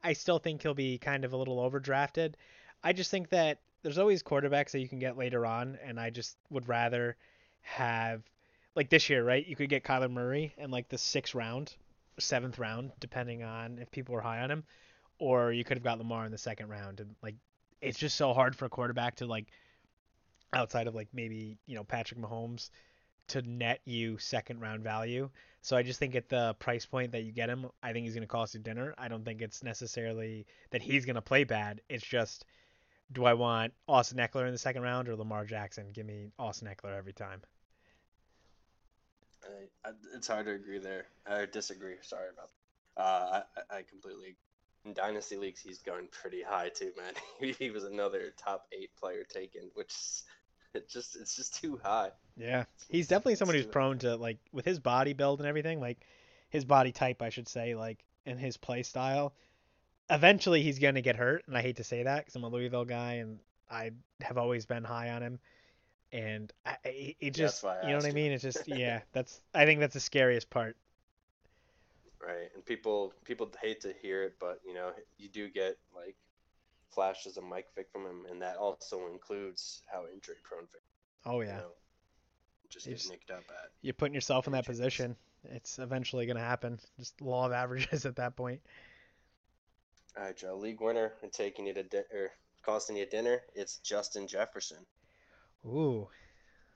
[0.02, 2.36] I still think he'll be kind of a little overdrafted.
[2.86, 6.10] I just think that there's always quarterbacks that you can get later on, and I
[6.10, 7.16] just would rather
[7.62, 8.22] have
[8.76, 9.48] like this year, right?
[9.48, 11.74] You could get Kyler Murray in like the sixth round,
[12.20, 14.66] seventh round, depending on if people were high on him,
[15.20, 17.36] or you could have got Lamar in the second round, and like
[17.80, 19.46] it's just so hard for a quarterback to like
[20.52, 22.72] outside of like maybe you know Patrick Mahomes
[23.30, 25.30] to net you second round value.
[25.62, 28.16] So I just think at the price point that you get him, I think he's
[28.16, 28.94] going to cost you dinner.
[28.98, 31.80] I don't think it's necessarily that he's going to play bad.
[31.88, 32.44] It's just
[33.12, 35.92] do I want Austin Ekeler in the second round or Lamar Jackson?
[35.94, 37.42] Give me Austin Ekeler every time.
[39.44, 41.06] I, I, it's hard to agree there.
[41.26, 41.96] I disagree.
[42.02, 42.50] Sorry about
[42.96, 43.02] that.
[43.02, 44.36] Uh, I, I completely.
[44.86, 47.54] In dynasty leagues, he's going pretty high too, man.
[47.60, 50.24] he, was another top eight player taken, which is-
[50.74, 52.12] it just it's just too high.
[52.36, 55.98] Yeah, he's definitely someone who's prone to like with his body build and everything, like
[56.50, 59.34] his body type, I should say, like and his play style.
[60.10, 62.86] Eventually, he's gonna get hurt, and I hate to say that because I'm a Louisville
[62.86, 63.40] guy and
[63.70, 63.92] I
[64.22, 65.40] have always been high on him.
[66.14, 68.14] And I, it just, you know what I you.
[68.14, 68.32] mean?
[68.32, 69.42] It's just, yeah, that's.
[69.54, 70.78] I think that's the scariest part.
[72.26, 72.50] right?
[72.56, 76.16] And people people hate to hear it, but you know you do get like
[76.90, 80.82] flashes of Mike Vick from him, and that also includes how injury prone Vick.
[81.26, 81.72] Oh You yeah, know,
[82.70, 83.72] just You gets just- nicked up at.
[83.82, 85.16] you're putting yourself in that position.
[85.44, 86.80] It's eventually gonna happen.
[86.98, 88.62] Just law of averages at that point.
[90.18, 92.32] All right, Joe, league winner and taking you to di- or
[92.64, 93.42] costing you dinner.
[93.54, 94.80] It's Justin Jefferson.
[95.66, 96.08] Ooh.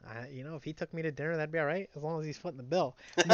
[0.08, 2.20] I, you know, if he took me to dinner, that'd be all right, as long
[2.20, 2.96] as he's footing the bill.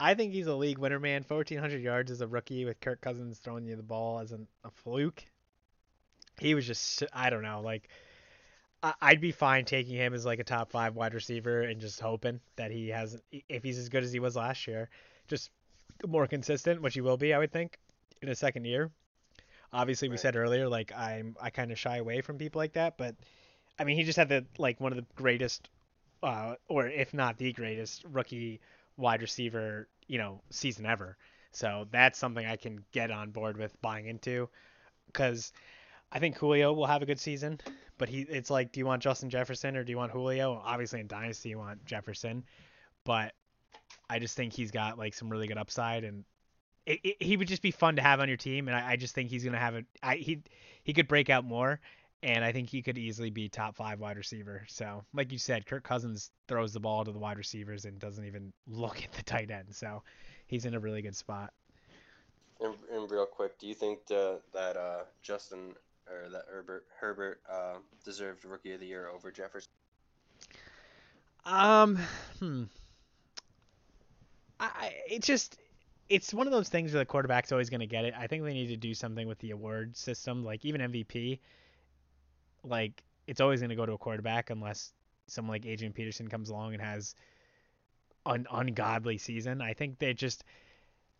[0.00, 1.24] I think he's a league winner, man.
[1.26, 4.70] 1,400 yards as a rookie with Kirk Cousins throwing you the ball as an, a
[4.70, 5.24] fluke.
[6.40, 7.88] He was just, I don't know, like,
[8.82, 12.00] I, I'd be fine taking him as like a top five wide receiver and just
[12.00, 14.88] hoping that he has, if he's as good as he was last year,
[15.26, 15.50] just
[16.06, 17.78] more consistent, which he will be, I would think,
[18.22, 18.90] in his second year.
[19.72, 20.20] Obviously, we Right.
[20.20, 23.16] said earlier, like, I'm, I kind of shy away from people like that, but
[23.78, 25.68] I mean, he just had the, like, one of the greatest,
[26.22, 28.60] uh, or if not the greatest rookie
[28.96, 31.16] wide receiver, you know, season ever.
[31.52, 34.48] So that's something I can get on board with buying into
[35.06, 35.52] because
[36.12, 37.60] I think Julio will have a good season,
[37.98, 40.60] but he it's like do you want Justin Jefferson or do you want Julio?
[40.64, 42.44] Obviously in dynasty you want Jefferson,
[43.04, 43.34] but
[44.10, 46.24] I just think he's got like some really good upside and
[46.86, 48.96] it, it, he would just be fun to have on your team and I, I
[48.96, 50.42] just think he's gonna have a I, he
[50.82, 51.80] he could break out more
[52.22, 54.64] and I think he could easily be top five wide receiver.
[54.68, 58.24] So, like you said, Kirk Cousins throws the ball to the wide receivers and doesn't
[58.24, 59.74] even look at the tight end.
[59.74, 60.02] So,
[60.46, 61.52] he's in a really good spot.
[62.60, 65.74] And, and real quick, do you think uh, that uh, Justin
[66.10, 69.70] or that Herbert Herbert uh, deserved Rookie of the Year over Jefferson?
[71.44, 71.98] Um,
[72.40, 72.64] hmm.
[74.60, 75.58] I, I- it's just,
[76.08, 78.14] it's one of those things where the quarterback's always going to get it.
[78.18, 81.40] I think they need to do something with the award system, like even MVP.
[82.64, 84.92] Like it's always going to go to a quarterback unless
[85.26, 87.14] someone like Adrian Peterson comes along and has
[88.26, 89.60] an ungodly season.
[89.60, 90.44] I think they just,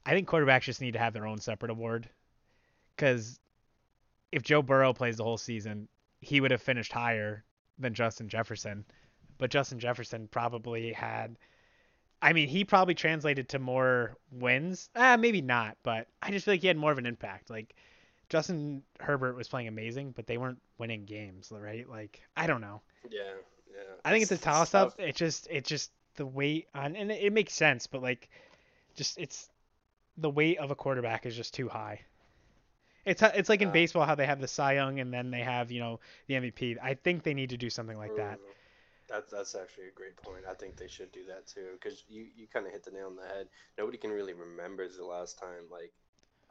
[0.07, 2.09] I think quarterbacks just need to have their own separate award,
[2.97, 3.39] because
[4.33, 5.89] if Joe Burrow plays the whole season,
[6.21, 7.45] he would have finished higher
[7.79, 8.85] than Justin Jefferson
[9.39, 11.39] but Justin Jefferson probably had.
[12.21, 14.91] I mean, he probably translated to more wins.
[14.97, 17.49] Ah, maybe not, but I just feel like he had more of an impact.
[17.51, 17.75] Like
[18.29, 21.89] Justin Herbert was playing amazing, but they weren't winning games, right?
[21.89, 22.81] Like I don't know.
[23.09, 23.21] Yeah,
[23.71, 23.83] yeah.
[24.05, 24.99] I think it's a It's- toss up.
[24.99, 28.29] It just it just the weight on and it, it makes sense, but like
[28.97, 29.49] just it's
[30.17, 32.01] the weight of a quarterback is just too high.
[33.05, 35.41] It's it's like in Uh, baseball how they have the Cy Young and then they
[35.41, 36.77] have you know the MVP.
[36.83, 38.41] I think they need to do something like that.
[39.09, 40.45] That's that's actually a great point.
[40.49, 43.07] I think they should do that too, because you, you kind of hit the nail
[43.07, 43.49] on the head.
[43.79, 45.65] Nobody can really remember the last time.
[45.71, 45.93] Like,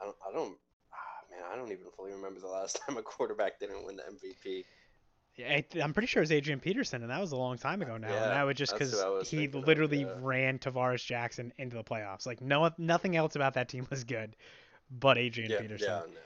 [0.01, 0.57] I don't I don't.
[0.93, 4.03] ah, man, I don't even fully remember the last time a quarterback didn't win the
[4.03, 4.65] MVP.
[5.35, 7.97] Yeah, I'm pretty sure it was Adrian Peterson, and that was a long time ago
[7.97, 8.09] now.
[8.09, 10.13] Yeah, and that was just because who I was he thinking of, literally yeah.
[10.19, 12.25] ran Tarvaris Jackson into the playoffs.
[12.25, 14.35] Like no, nothing else about that team was good,
[14.89, 15.89] but Adrian Yeah, Peterson.
[15.89, 16.19] yeah, no.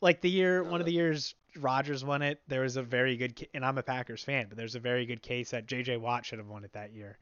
[0.00, 3.46] Like the year, one of the years Rodgers won it, there was a very good,
[3.54, 5.98] and I'm a Packers fan, but there's a very good case that J.J.
[5.98, 7.18] Watt should have won it that year.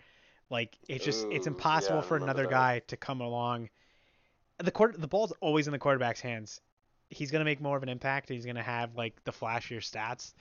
[0.50, 2.50] Like it's just, it's impossible yeah, for another that.
[2.50, 3.68] guy to come along.
[4.58, 6.60] The court, the ball's always in the quarterback's hands.
[7.10, 8.28] He's gonna make more of an impact.
[8.28, 10.34] He's gonna have like the flashier stats.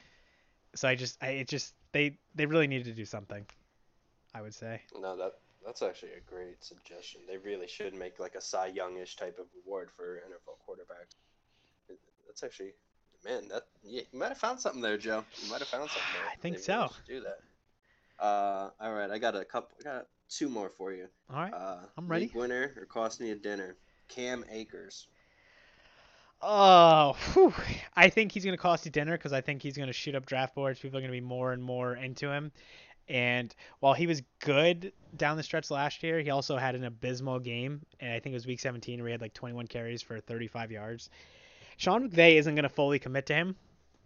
[0.75, 3.45] So I just, I, it just, they, they really needed to do something.
[4.33, 4.81] I would say.
[4.99, 5.33] No, that
[5.65, 7.21] that's actually a great suggestion.
[7.27, 11.15] They really should make like a Cy Youngish type of award for NFL quarterbacks.
[12.39, 12.73] That's actually,
[13.25, 15.23] man, that yeah, you might have found something there, Joe.
[15.41, 16.29] You might have found something there.
[16.31, 16.91] I think really so.
[17.07, 17.39] do that.
[18.23, 19.75] Uh, all right, I got a couple.
[19.79, 21.07] I got two more for you.
[21.33, 21.53] All right.
[21.53, 22.31] Uh, I'm ready.
[22.35, 23.75] winner or cost me a dinner.
[24.07, 25.07] Cam Akers.
[26.39, 27.53] Oh, whew.
[27.95, 30.13] I think he's going to cost you dinner because I think he's going to shoot
[30.13, 30.79] up draft boards.
[30.79, 32.51] People are going to be more and more into him.
[33.09, 37.39] And while he was good down the stretch last year, he also had an abysmal
[37.39, 37.81] game.
[37.99, 40.71] And I think it was week 17 where he had like 21 carries for 35
[40.71, 41.09] yards.
[41.77, 43.55] Sean McVay isn't going to fully commit to him.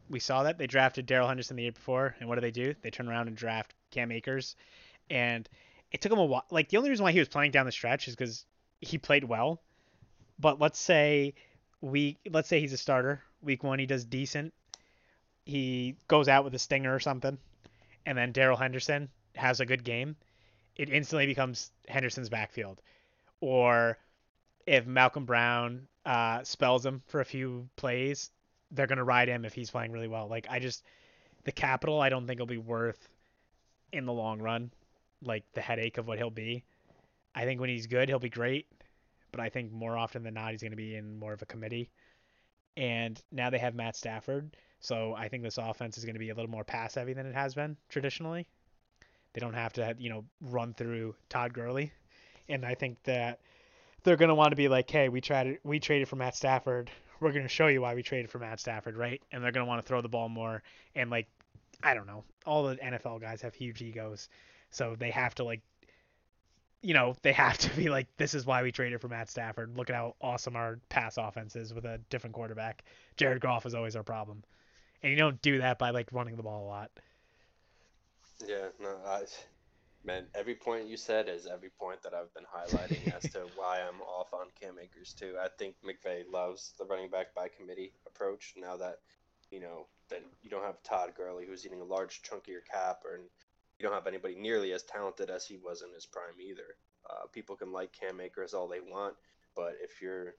[0.09, 0.57] We saw that.
[0.57, 2.15] They drafted Darrell Henderson the year before.
[2.19, 2.75] And what do they do?
[2.81, 4.55] They turn around and draft Cam Akers.
[5.09, 5.47] And
[5.91, 6.45] it took him a while.
[6.51, 8.45] Like, the only reason why he was playing down the stretch is because
[8.81, 9.61] he played well.
[10.37, 11.33] But let's say
[11.81, 14.53] we let's say he's a starter week one he does decent
[15.45, 17.37] he goes out with a stinger or something
[18.05, 20.15] and then darrell henderson has a good game
[20.75, 22.79] it instantly becomes henderson's backfield
[23.39, 23.97] or
[24.65, 28.31] if malcolm brown uh, spells him for a few plays
[28.71, 30.83] they're to ride him if he's playing really well like i just
[31.43, 33.09] the capital i don't think will be worth
[33.93, 34.71] in the long run
[35.21, 36.63] like the headache of what he'll be
[37.35, 38.67] i think when he's good he'll be great
[39.31, 41.45] but I think more often than not he's going to be in more of a
[41.45, 41.89] committee.
[42.77, 46.29] And now they have Matt Stafford, so I think this offense is going to be
[46.29, 48.47] a little more pass heavy than it has been traditionally.
[49.33, 51.91] They don't have to, you know, run through Todd Gurley,
[52.49, 53.39] and I think that
[54.03, 56.91] they're going to want to be like, "Hey, we tried we traded for Matt Stafford.
[57.19, 59.65] We're going to show you why we traded for Matt Stafford, right?" And they're going
[59.65, 60.63] to want to throw the ball more
[60.95, 61.27] and like
[61.83, 62.23] I don't know.
[62.45, 64.29] All the NFL guys have huge egos,
[64.69, 65.61] so they have to like
[66.81, 69.77] you know, they have to be like, this is why we traded for Matt Stafford.
[69.77, 72.83] Look at how awesome our pass offense is with a different quarterback.
[73.17, 74.43] Jared Goff is always our problem.
[75.03, 76.91] And you don't do that by like running the ball a lot.
[78.47, 79.21] Yeah, no, I,
[80.03, 83.81] man, every point you said is every point that I've been highlighting as to why
[83.81, 85.35] I'm off on Cam Akers too.
[85.41, 88.53] I think McVay loves the running back by committee approach.
[88.57, 88.99] Now that
[89.51, 92.61] you know that you don't have Todd Gurley, who's eating a large chunk of your
[92.61, 96.39] cap, or you don't have anybody nearly as talented as he was in his prime
[96.41, 96.75] either.
[97.09, 99.15] Uh, people can like Cam Akers all they want,
[99.55, 100.35] but if you're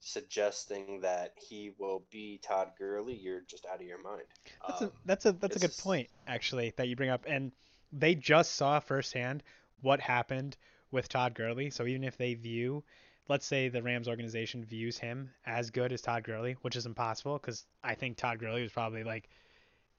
[0.00, 4.24] suggesting that he will be Todd Gurley, you're just out of your mind.
[4.66, 7.24] That's a Um, that's a that's a good point actually that you bring up.
[7.26, 7.52] And
[7.96, 9.42] they just saw firsthand
[9.80, 10.56] what happened
[10.90, 11.70] with Todd Gurley.
[11.70, 12.82] So even if they view,
[13.28, 17.38] let's say the Rams organization views him as good as Todd Gurley, which is impossible
[17.38, 19.28] because I think Todd Gurley was probably like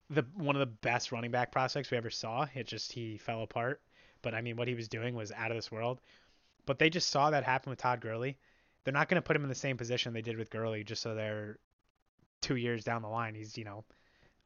[0.09, 2.47] the one of the best running back prospects we ever saw.
[2.53, 3.81] It just he fell apart.
[4.21, 6.01] But I mean, what he was doing was out of this world.
[6.65, 8.37] But they just saw that happen with Todd Gurley.
[8.83, 11.01] They're not going to put him in the same position they did with Gurley, just
[11.01, 11.59] so they're
[12.41, 13.35] two years down the line.
[13.35, 13.83] He's you know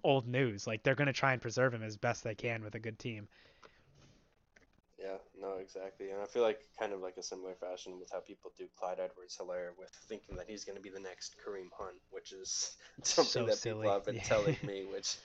[0.04, 0.68] old news.
[0.68, 3.00] Like they're going to try and preserve him as best they can with a good
[3.00, 3.28] team.
[5.00, 6.10] Yeah, no, exactly.
[6.12, 9.00] And I feel like kind of like a similar fashion with how people do Clyde
[9.00, 12.76] Edwards Helaire with thinking that he's going to be the next Kareem Hunt, which is
[13.04, 13.88] something So that silly.
[13.88, 14.24] people have been Yeah.
[14.26, 15.16] telling me, which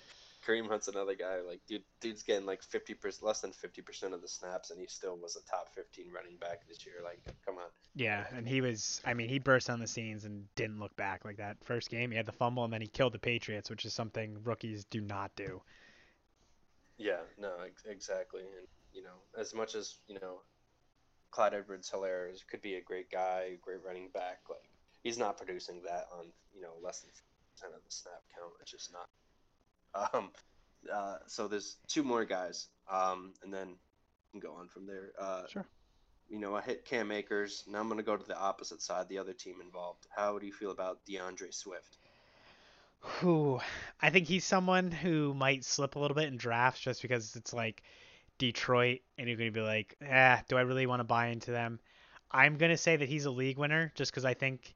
[0.47, 1.41] Kareem Hunt's another guy.
[1.47, 5.17] Like, dude, dude's getting like 50%, less than 50% of the snaps, and he still
[5.17, 6.97] was a top 15 running back this year.
[7.03, 7.71] Like, come on.
[7.95, 9.01] Yeah, and he was.
[9.05, 12.11] I mean, he burst on the scenes and didn't look back like that first game.
[12.11, 15.01] He had the fumble and then he killed the Patriots, which is something rookies do
[15.01, 15.63] not do.
[16.97, 18.43] Yeah, no, ex- exactly.
[18.43, 20.41] And, you know, as much as, you know,
[21.31, 24.71] Clyde Edwards Helaire could be a great guy, great running back, like,
[25.03, 28.53] he's not producing that on, you know, less than 50% of the snap count.
[28.61, 29.09] It's just not.
[29.95, 30.31] Um,
[30.93, 33.77] uh, so there's two more guys, um, and then
[34.33, 35.13] can go on from there.
[35.19, 35.67] Uh, Sure.
[36.29, 37.65] You know, I hit Cam Akers.
[37.69, 40.07] Now I'm going to go to the opposite side, the other team involved.
[40.09, 41.99] How do you feel about DeAndre Swift?
[43.01, 43.61] Who
[44.01, 47.53] I think he's someone who might slip a little bit in drafts just because it's
[47.53, 47.83] like
[48.39, 51.51] Detroit and you're going to be like, eh, do I really want to buy into
[51.51, 51.79] them?
[52.31, 54.75] I'm going to say that he's a league winner just because I think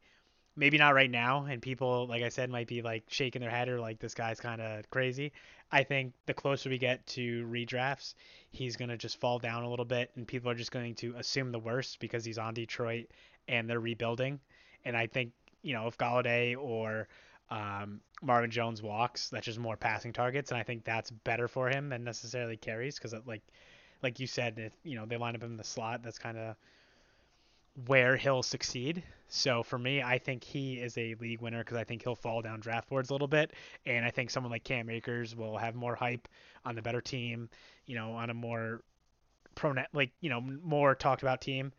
[0.58, 3.68] maybe not right now and people like I said might be like shaking their head
[3.68, 5.32] or like this guy's kind of crazy.
[5.70, 8.14] I think the closer we get to redrafts,
[8.50, 11.14] he's going to just fall down a little bit and people are just going to
[11.16, 13.06] assume the worst because he's on Detroit
[13.46, 14.40] and they're rebuilding.
[14.84, 15.32] And I think
[15.62, 17.08] you know, if Golladay or
[17.50, 21.68] um, Marvin Jones walks, that's just more passing targets, and I think that's better for
[21.68, 23.42] him than necessarily carries because, like,
[24.02, 26.56] like you said, if you know they line up in the slot, that's kind of
[27.86, 29.02] where he'll succeed.
[29.28, 32.40] So for me, I think he is a league winner because I think he'll fall
[32.40, 33.52] down draft boards a little bit,
[33.84, 36.28] and I think someone like Cam Akers will have more hype
[36.64, 37.50] on the better team,
[37.86, 38.82] you know, on a more
[39.54, 41.72] pro like you know more talked about team.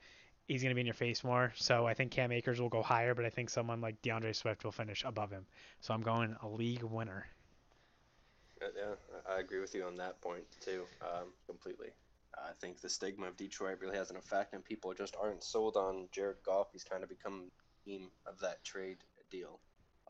[0.48, 1.54] He's going to be in your face more.
[1.56, 4.64] So I think Cam Akers will go higher, but I think someone like DeAndre Swift
[4.64, 5.46] will finish above him.
[5.80, 7.28] So I'm going a league winner.
[8.60, 8.96] Yeah,
[9.30, 11.90] I agree with you on that point too, um, completely.
[12.48, 15.76] I think the stigma of Detroit really has an effect, and people just aren't sold
[15.76, 16.68] on Jared Goff.
[16.72, 17.52] He's kind of become
[17.86, 18.98] theme of that trade
[19.30, 19.60] deal,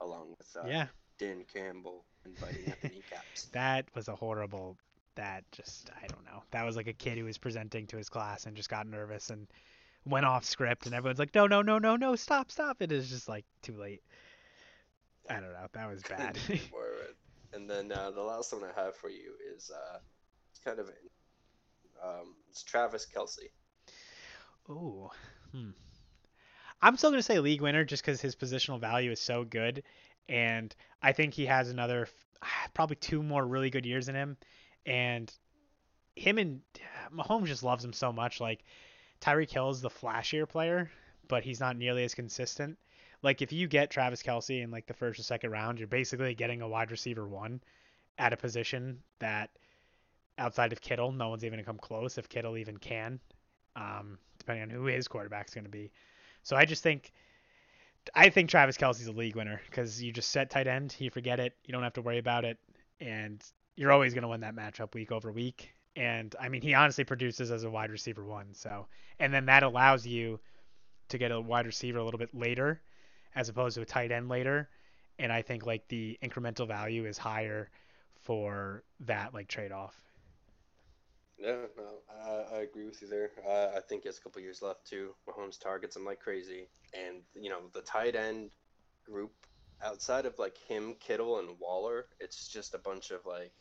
[0.02, 0.88] along with uh, yeah.
[1.18, 3.46] Dan Campbell inviting at the kneecaps.
[3.52, 4.78] that was a horrible.
[5.16, 6.44] That just I don't know.
[6.52, 9.30] That was like a kid who was presenting to his class and just got nervous
[9.30, 9.48] and
[10.06, 12.82] went off script, and everyone's like, no, no, no, no, no, stop, stop.
[12.82, 14.02] It is just like too late.
[15.30, 15.68] I don't know.
[15.74, 16.38] That was bad.
[17.54, 20.00] and then uh, the last one I have for you is uh,
[20.64, 20.90] kind of
[22.60, 23.52] it's Travis Kelce.
[24.70, 25.10] Ooh.
[25.54, 25.70] Hmm.
[26.82, 29.84] I'm still going to say league winner just because his positional value is so good.
[30.28, 32.10] And I think he has another,
[32.74, 34.38] probably two more really good years in him.
[34.86, 35.32] And
[36.16, 36.62] him and
[37.16, 38.42] Mahomes just loves him so much.
[38.42, 38.64] Like,
[39.22, 40.92] Tyreek Hill is the flashier player,
[41.30, 42.78] but he's not nearly as consistent.
[43.22, 46.36] Like, if you get Travis Kelce in like the first or second round, you're basically
[46.36, 47.62] getting a wide receiver one
[48.18, 49.50] at a position that
[50.40, 53.20] outside of Kittle, no one's even gonna come close if Kittle even can,
[53.76, 55.92] um, depending on who his quarterback's gonna be.
[56.44, 57.12] So I just think,
[58.16, 61.40] I think Travis Kelce's a league winner because you just set tight end, you forget
[61.40, 62.58] it, you don't have to worry about it,
[63.00, 63.44] and
[63.76, 65.72] you're always gonna win that matchup week over week.
[65.96, 68.88] And I mean, he honestly produces as a wide receiver one, so
[69.20, 70.40] and then that allows you
[71.10, 72.82] to get a wide receiver a little bit later,
[73.36, 74.70] as opposed to a tight end later.
[75.18, 77.70] And I think like the incremental value is higher
[78.22, 80.00] for that like trade off.
[81.40, 83.32] Yeah, no, I, I agree with you there.
[83.48, 85.16] Uh, I think he has a couple years left too.
[85.28, 88.50] Mahomes targets him like crazy, and you know the tight end
[89.06, 89.32] group
[89.82, 93.54] outside of like him, Kittle, and Waller, it's just a bunch of like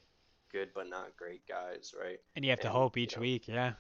[0.51, 2.19] good but not great guys, right?
[2.35, 3.75] And you have to hope each you know, week, yeah.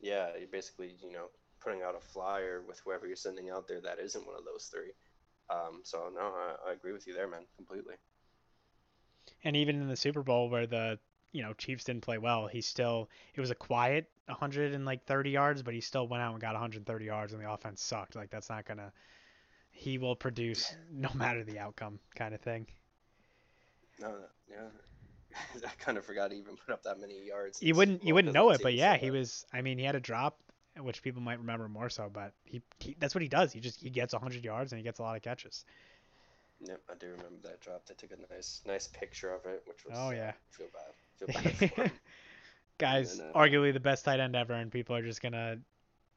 [0.00, 1.26] Yeah, you're basically you know
[1.62, 4.68] putting out a flyer with whoever you're sending out there that isn't one of those
[4.72, 4.92] three.
[5.48, 7.94] Um, so no, I, I agree with you there, man, completely.
[9.44, 10.98] And even in the Super Bowl, where the
[11.36, 15.74] you know Chiefs didn't play well, he still it was a quiet 130 yards, but
[15.74, 18.16] he still went out and got 130 yards, and the offense sucked.
[18.16, 18.92] Like that's not gonna.
[19.70, 22.66] He will produce no matter the outcome, kind of thing.
[24.00, 24.16] No, no
[24.50, 25.60] yeah.
[25.66, 27.62] I kind of forgot he even put up that many yards.
[27.62, 29.44] You wouldn't you wouldn't know it, but yeah, he was.
[29.52, 30.38] I mean, he had a drop,
[30.78, 33.52] which people might remember more so, but he, he that's what he does.
[33.52, 35.64] He just he gets 100 yards and he gets a lot of catches.
[36.60, 37.84] Yep, I do remember that drop.
[37.86, 39.94] They took a nice nice picture of it, which was.
[39.94, 40.30] Oh yeah.
[40.30, 40.94] Uh, feel bad.
[42.78, 45.58] Guys, uh, arguably the best tight end ever, and people are just gonna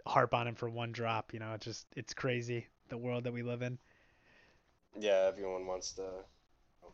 [0.05, 1.33] harp on him for one drop.
[1.33, 3.77] You know, it's just it's crazy the world that we live in.
[4.99, 6.03] Yeah, everyone wants to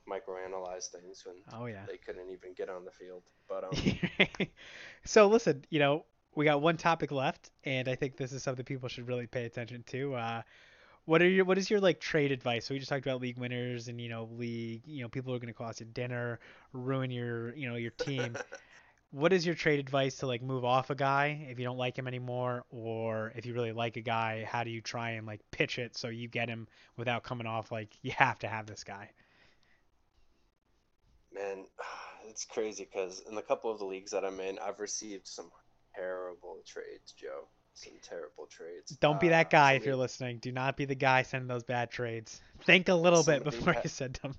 [0.07, 3.23] microanalyze things when oh yeah they couldn't even get on the field.
[3.49, 4.47] But um.
[5.05, 8.65] so listen, you know, we got one topic left, and I think this is something
[8.65, 10.15] people should really pay attention to.
[10.15, 10.41] Uh,
[11.05, 12.65] what are your what is your like trade advice?
[12.65, 15.39] So we just talked about league winners and you know league, you know people are
[15.39, 16.39] going to cost you dinner,
[16.73, 18.35] ruin your you know your team.
[19.11, 21.97] what is your trade advice to like move off a guy if you don't like
[21.97, 25.41] him anymore, or if you really like a guy, how do you try and like
[25.51, 28.83] pitch it so you get him without coming off like you have to have this
[28.83, 29.09] guy?
[31.33, 31.65] Man,
[32.27, 35.51] it's crazy because in a couple of the leagues that I'm in, I've received some
[35.95, 38.91] terrible trades, Joe some terrible trades.
[38.97, 40.39] Don't be that uh, guy uh, if you're listening.
[40.39, 42.41] Do not be the guy sending those bad trades.
[42.63, 44.35] Think a little bit before pa- you send them.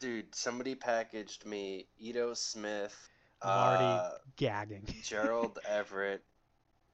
[0.00, 2.96] Dude, somebody packaged me Ito Smith,
[3.44, 6.22] Marty uh, gagging, Gerald Everett,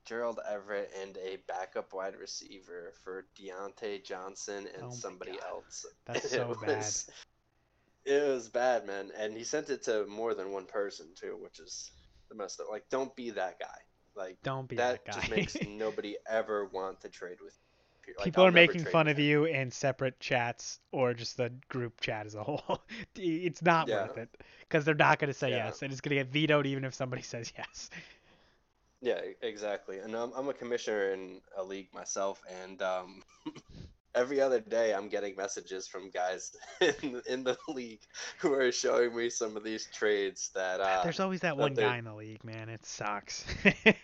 [0.05, 5.87] Gerald Everett, and a backup wide receiver for Diontae Johnson and oh somebody else.
[6.07, 6.77] That's so it bad.
[6.77, 7.11] Was,
[8.05, 9.11] it was bad, man.
[9.19, 11.91] And he sent it to more than one person too, which is
[12.31, 12.51] the up.
[12.71, 13.66] Like, don't be that guy.
[14.19, 17.57] Like don't be that, that just makes nobody ever want to trade with.
[18.07, 18.14] You.
[18.19, 22.01] Like, People I'll are making fun of you in separate chats or just the group
[22.01, 22.83] chat as a whole.
[23.16, 24.07] it's not yeah.
[24.07, 25.66] worth it because they're not going to say yeah.
[25.66, 27.91] yes, and it's going to get vetoed even if somebody says yes.
[29.01, 29.99] Yeah, exactly.
[29.99, 33.23] And I'm, I'm a commissioner in a league myself, and um,
[34.15, 38.01] every other day I'm getting messages from guys in, in the league
[38.39, 41.99] who are showing me some of these trades that uh, there's always that one guy
[41.99, 42.69] in the league, man.
[42.69, 43.45] It sucks.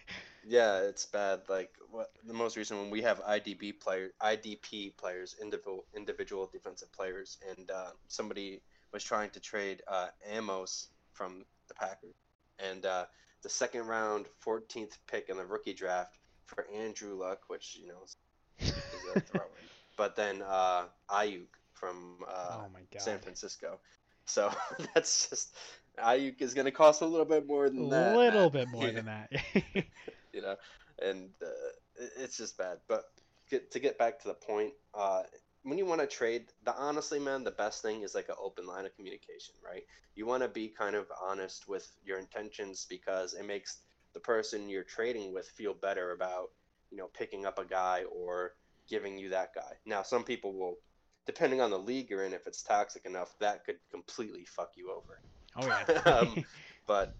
[0.47, 1.41] Yeah, it's bad.
[1.49, 6.93] Like what the most recent one we have IDB player IDP players, individual individual defensive
[6.93, 8.61] players, and uh, somebody
[8.93, 12.15] was trying to trade uh, Amos from the Packers,
[12.59, 13.07] and uh,
[13.43, 18.03] the second round, 14th pick in the rookie draft for Andrew Luck, which you know
[18.05, 18.17] is,
[18.61, 18.73] is
[19.17, 19.43] a throw
[19.97, 22.67] but then uh, Aiyuk from uh, Oh.
[22.99, 23.79] San Francisco.
[24.27, 24.51] So
[24.95, 25.55] that's just
[25.99, 28.17] Aiyuk is going to cost a little bit more A than that.
[28.17, 29.31] little bit more than that.
[30.33, 30.57] you know,
[31.03, 32.79] and uh, it's just bad.
[32.89, 33.05] But
[33.51, 35.23] get, to get back to the point, uh,
[35.63, 38.67] when you want to trade, the honestly, man, the best thing is like an open
[38.67, 39.83] line of communication, right?
[40.15, 43.79] You want to be kind of honest with your intentions because it makes
[44.13, 46.49] the person you're trading with feel better about,
[46.91, 48.53] you know, picking up a guy or
[48.89, 49.73] giving you that guy.
[49.87, 50.77] Now, some people will,
[51.27, 54.91] depending on the league you're in, if it's toxic enough, that could completely fuck you
[54.91, 55.21] over.
[55.57, 56.03] oh yeah.
[56.21, 56.45] Um,
[56.87, 57.15] but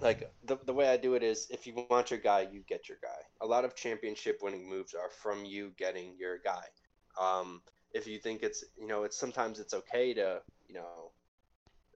[0.00, 2.88] like the, the way I do it is if you want your guy, you get
[2.88, 3.08] your guy.
[3.40, 6.64] A lot of championship winning moves are from you getting your guy.
[7.20, 7.62] Um,
[7.92, 11.12] if you think it's you know it's sometimes it's okay to you know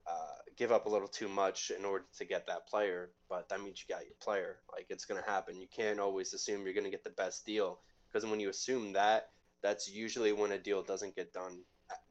[0.09, 3.61] uh, give up a little too much in order to get that player, but that
[3.61, 4.57] means you got your player.
[4.71, 5.59] Like it's gonna happen.
[5.59, 7.79] You can't always assume you're gonna get the best deal
[8.11, 9.29] because when you assume that,
[9.61, 11.61] that's usually when a deal doesn't get done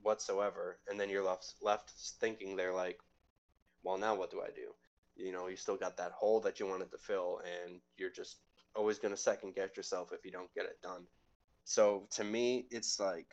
[0.03, 1.91] whatsoever, and then you're left left
[2.21, 2.99] thinking they're like,
[3.83, 4.73] well now what do I do?
[5.17, 8.37] You know, you still got that hole that you wanted to fill, and you're just
[8.75, 11.07] always gonna second guess yourself if you don't get it done.
[11.65, 13.27] So to me, it's like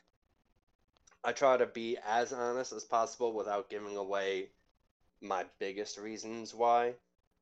[1.24, 4.49] I try to be as honest as possible without giving away
[5.22, 6.95] my biggest reasons why,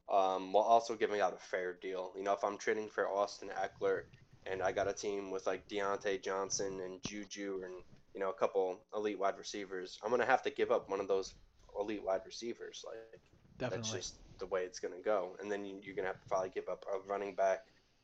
[0.10, 2.12] um, while also giving out a fair deal.
[2.16, 4.02] You know, if I'm trading for Austin Ekeler
[4.50, 7.74] and I got a team with like Diontae Johnson and Juju and
[8.14, 11.08] you know a couple elite wide receivers, I'm gonna have to give up one of
[11.08, 11.34] those
[11.80, 12.84] elite wide receivers.
[12.86, 13.22] Like
[13.70, 15.36] that's just the way it's gonna go.
[15.40, 17.60] And then you, you're gonna have to probably give up a running back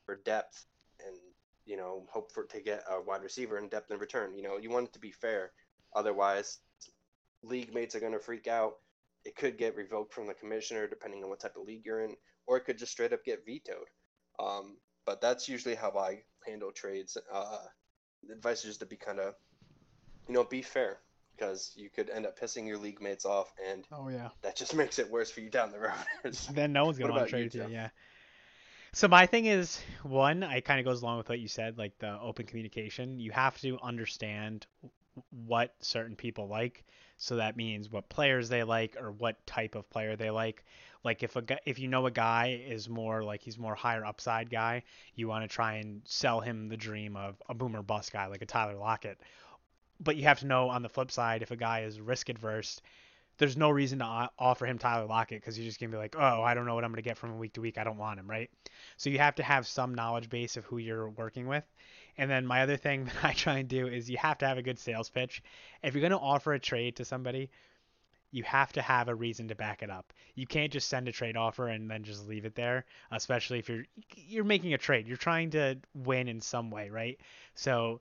[0.05, 0.65] for depth
[1.05, 1.15] and
[1.65, 4.35] you know hope for to get a wide receiver in depth in return.
[4.35, 5.51] You know, you want it to be fair.
[5.95, 6.59] Otherwise,
[7.43, 8.73] league mates are gonna freak out.
[9.25, 12.15] It could get revoked from the commissioner depending on what type of league you're in,
[12.45, 13.89] or it could just straight up get vetoed.
[14.39, 17.17] Um, but that's usually how I handle trades.
[17.31, 17.57] Uh,
[18.27, 19.35] the advice is just to be kind of,
[20.27, 20.99] you know, be fair
[21.35, 24.29] because you could end up pissing your league mates off, and Oh yeah.
[24.41, 26.37] that just makes it worse for you down the road.
[26.53, 27.67] Then no one's gonna want to trade you.
[27.69, 27.89] Yeah.
[28.93, 31.97] So my thing is one, I kind of goes along with what you said, like
[31.99, 33.19] the open communication.
[33.19, 34.65] You have to understand
[35.29, 36.83] what certain people like.
[37.17, 40.63] So that means what players they like or what type of player they like.
[41.07, 44.03] Like if a guy, if you know a guy is more like he's more higher
[44.03, 44.83] upside guy,
[45.15, 48.41] you want to try and sell him the dream of a boomer bust guy like
[48.41, 49.17] a Tyler Lockett.
[50.01, 52.81] But you have to know on the flip side if a guy is risk adverse,
[53.37, 56.41] there's no reason to offer him Tyler Lockett because you're just gonna be like, oh,
[56.43, 57.77] I don't know what I'm gonna get from week to week.
[57.77, 58.49] I don't want him, right?
[58.97, 61.63] So you have to have some knowledge base of who you're working with.
[62.17, 64.57] And then my other thing that I try and do is you have to have
[64.57, 65.41] a good sales pitch.
[65.83, 67.49] If you're gonna offer a trade to somebody,
[68.31, 70.13] you have to have a reason to back it up.
[70.35, 73.69] You can't just send a trade offer and then just leave it there, especially if
[73.69, 75.07] you're you're making a trade.
[75.07, 77.19] You're trying to win in some way, right?
[77.55, 77.99] So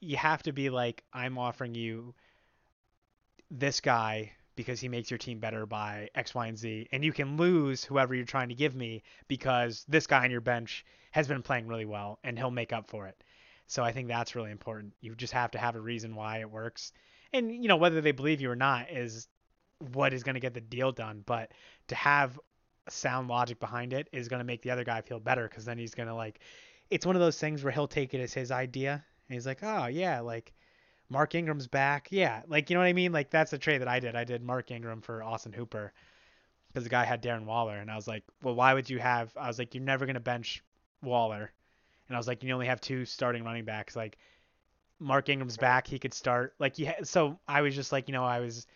[0.00, 2.14] you have to be like, I'm offering you
[3.50, 7.12] this guy because he makes your team better by X, Y, and Z, and you
[7.12, 11.26] can lose whoever you're trying to give me because this guy on your bench has
[11.26, 13.22] been playing really well and he'll make up for it.
[13.66, 14.92] So I think that's really important.
[15.00, 16.92] You just have to have a reason why it works.
[17.32, 19.26] And you know whether they believe you or not is
[19.92, 21.52] what is going to get the deal done, but
[21.88, 22.38] to have
[22.88, 25.78] sound logic behind it is going to make the other guy feel better cuz then
[25.78, 26.40] he's going to like
[26.90, 29.62] it's one of those things where he'll take it as his idea and he's like,
[29.62, 30.52] "Oh, yeah, like
[31.08, 32.08] Mark Ingram's back.
[32.10, 33.12] Yeah, like you know what I mean?
[33.12, 34.16] Like that's the trade that I did.
[34.16, 35.92] I did Mark Ingram for Austin Hooper
[36.68, 39.32] because the guy had Darren Waller, and I was like, well, why would you have?
[39.36, 40.62] I was like, you're never gonna bench
[41.02, 41.52] Waller,
[42.08, 43.94] and I was like, you only have two starting running backs.
[43.94, 44.18] Like
[44.98, 46.54] Mark Ingram's back, he could start.
[46.58, 48.66] Like yeah so I was just like, you know, I was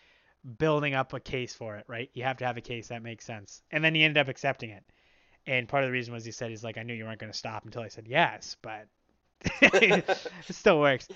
[0.57, 2.09] building up a case for it, right?
[2.13, 4.69] You have to have a case that makes sense, and then he ended up accepting
[4.69, 4.83] it.
[5.45, 7.33] And part of the reason was he said he's like, I knew you weren't gonna
[7.33, 8.87] stop until I said yes, but
[9.61, 11.07] it still works.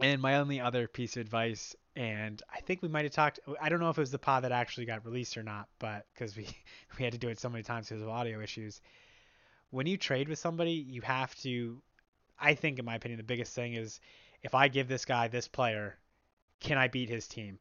[0.00, 3.40] And my only other piece of advice, and I think we might have talked.
[3.60, 6.06] I don't know if it was the pod that actually got released or not, but
[6.14, 6.46] because we
[6.98, 8.80] we had to do it so many times because of audio issues.
[9.70, 11.82] When you trade with somebody, you have to.
[12.40, 14.00] I think, in my opinion, the biggest thing is
[14.42, 15.98] if I give this guy this player,
[16.60, 17.58] can I beat his team?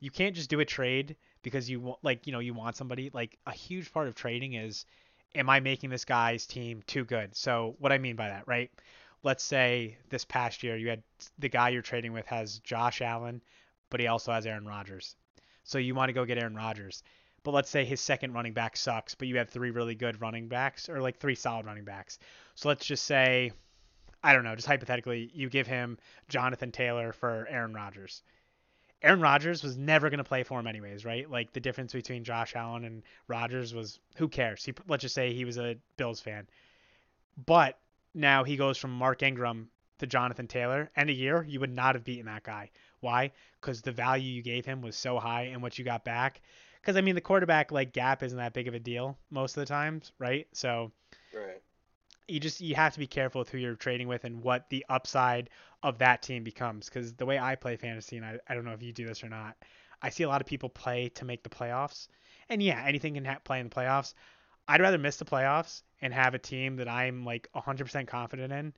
[0.00, 3.10] You can't just do a trade because you want, like, you know, you want somebody.
[3.12, 4.86] Like a huge part of trading is,
[5.34, 7.36] am I making this guy's team too good?
[7.36, 8.70] So what I mean by that, right?
[9.22, 11.02] let's say this past year you had
[11.38, 13.42] the guy you're trading with has Josh Allen,
[13.90, 15.16] but he also has Aaron Rodgers.
[15.64, 17.02] So you want to go get Aaron Rodgers.
[17.44, 20.48] but let's say his second running back sucks, but you have three really good running
[20.48, 22.18] backs or like three solid running backs.
[22.54, 23.52] So let's just say,
[24.22, 25.98] I don't know, just hypothetically, you give him
[26.28, 28.22] Jonathan Taylor for Aaron Rodgers.
[29.02, 31.30] Aaron Rodgers was never going to play for him anyways, right?
[31.30, 34.64] Like the difference between Josh Allen and Rodgers was who cares?
[34.64, 36.48] He let's just say he was a Bills fan.
[37.46, 37.78] But
[38.14, 41.94] now he goes from Mark Ingram to Jonathan Taylor, and a year you would not
[41.94, 42.70] have beaten that guy.
[43.00, 43.32] Why?
[43.60, 46.40] Because the value you gave him was so high, and what you got back.
[46.80, 49.60] Because I mean, the quarterback like gap isn't that big of a deal most of
[49.60, 50.48] the times, right?
[50.52, 50.90] So,
[51.32, 51.62] right.
[52.28, 54.84] You just you have to be careful with who you're trading with and what the
[54.88, 55.50] upside
[55.82, 56.88] of that team becomes.
[56.88, 59.24] Because the way I play fantasy, and I, I don't know if you do this
[59.24, 59.56] or not,
[60.02, 62.08] I see a lot of people play to make the playoffs,
[62.48, 64.14] and yeah, anything can ha- play in the playoffs.
[64.68, 68.74] I'd rather miss the playoffs and have a team that I'm like 100% confident in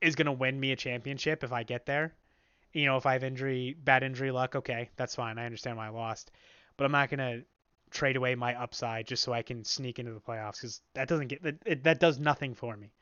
[0.00, 2.14] is going to win me a championship if I get there.
[2.72, 5.38] You know, if I have injury, bad injury luck, okay, that's fine.
[5.38, 6.30] I understand why I lost.
[6.76, 7.44] But I'm not going to
[7.90, 11.28] trade away my upside just so I can sneak into the playoffs because that doesn't
[11.28, 12.92] get that, it, that does nothing for me.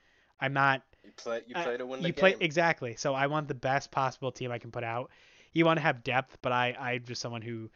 [0.41, 0.83] I'm not.
[1.05, 1.43] You play.
[1.47, 2.21] You play to win the you game.
[2.21, 2.95] play exactly.
[2.97, 5.11] So I want the best possible team I can put out.
[5.53, 7.71] You want to have depth, but I I'm just someone who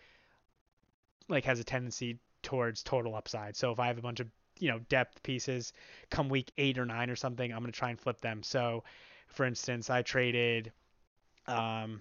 [1.28, 3.56] like has a tendency towards total upside.
[3.56, 4.28] So if I have a bunch of
[4.58, 5.72] you know depth pieces
[6.10, 8.42] come week eight or nine or something, I'm gonna try and flip them.
[8.42, 8.84] So,
[9.28, 10.72] for instance, I traded,
[11.46, 12.00] um,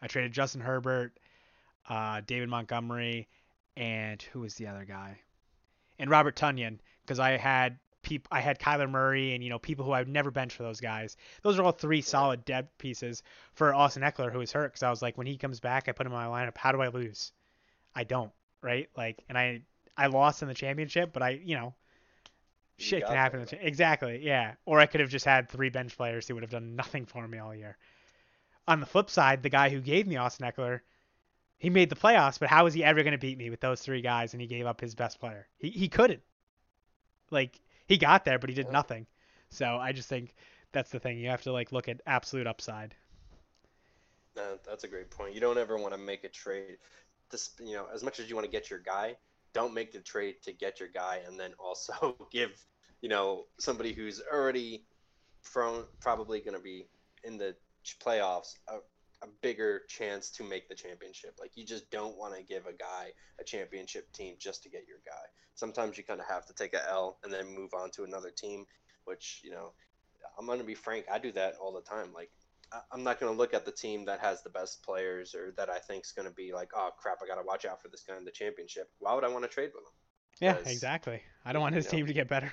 [0.00, 1.16] I traded Justin Herbert,
[1.88, 3.28] uh, David Montgomery,
[3.76, 5.18] and who was the other guy?
[5.98, 9.84] And Robert Tonyan, because I had people, I had Kyler Murray and you know people
[9.84, 11.16] who I've never benched for those guys.
[11.42, 13.22] Those are all three solid depth pieces
[13.54, 14.72] for Austin Ekeler, who was hurt.
[14.72, 16.56] Because I was like, when he comes back, I put him in my lineup.
[16.56, 17.32] How do I lose?
[17.94, 18.88] I don't, right?
[18.96, 19.62] Like, and I
[19.96, 21.74] I lost in the championship, but I you know
[22.78, 23.44] shit can happen.
[23.48, 24.54] There, exactly, yeah.
[24.64, 27.26] Or I could have just had three bench players who would have done nothing for
[27.26, 27.76] me all year.
[28.68, 30.80] On the flip side, the guy who gave me Austin Ekeler,
[31.62, 33.80] he made the playoffs, but how was he ever going to beat me with those
[33.80, 34.34] three guys?
[34.34, 35.46] And he gave up his best player.
[35.58, 36.20] He he couldn't.
[37.30, 38.72] Like he got there, but he did yeah.
[38.72, 39.06] nothing.
[39.48, 40.34] So I just think
[40.72, 41.18] that's the thing.
[41.18, 42.96] You have to like look at absolute upside.
[44.34, 45.34] That's a great point.
[45.34, 46.78] You don't ever want to make a trade.
[47.30, 49.14] This, you know, as much as you want to get your guy,
[49.52, 52.50] don't make the trade to get your guy and then also give
[53.02, 54.84] you know somebody who's already
[55.42, 56.88] from probably going to be
[57.22, 57.54] in the
[58.04, 58.78] playoffs a,
[59.22, 62.72] a bigger chance to make the championship like you just don't want to give a
[62.72, 65.24] guy a championship team just to get your guy
[65.54, 68.30] sometimes you kind of have to take a l and then move on to another
[68.30, 68.64] team
[69.04, 69.72] which you know
[70.38, 72.30] i'm going to be frank i do that all the time like
[72.90, 75.68] I'm not going to look at the team that has the best players or that
[75.68, 77.88] I think is going to be like, oh crap, I got to watch out for
[77.88, 78.90] this guy in the championship.
[78.98, 79.92] Why would I want to trade with him?
[80.40, 81.22] Yeah, exactly.
[81.44, 82.50] I don't want his team know, to get better.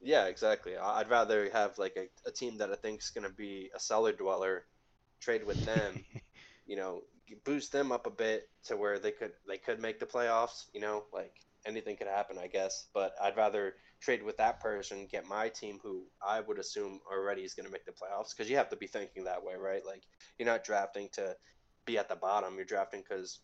[0.00, 0.76] yeah, exactly.
[0.76, 3.80] I'd rather have like a, a team that I think is going to be a
[3.80, 4.64] cellar dweller,
[5.20, 6.04] trade with them,
[6.66, 7.02] you know,
[7.44, 10.66] boost them up a bit to where they could they could make the playoffs.
[10.72, 11.34] You know, like
[11.66, 12.86] anything could happen, I guess.
[12.92, 17.42] But I'd rather trade with that person, get my team, who I would assume already
[17.42, 19.84] is going to make the playoffs, because you have to be thinking that way, right?
[19.86, 20.02] Like
[20.38, 21.36] you're not drafting to
[21.84, 22.56] be at the bottom.
[22.56, 23.40] You're drafting because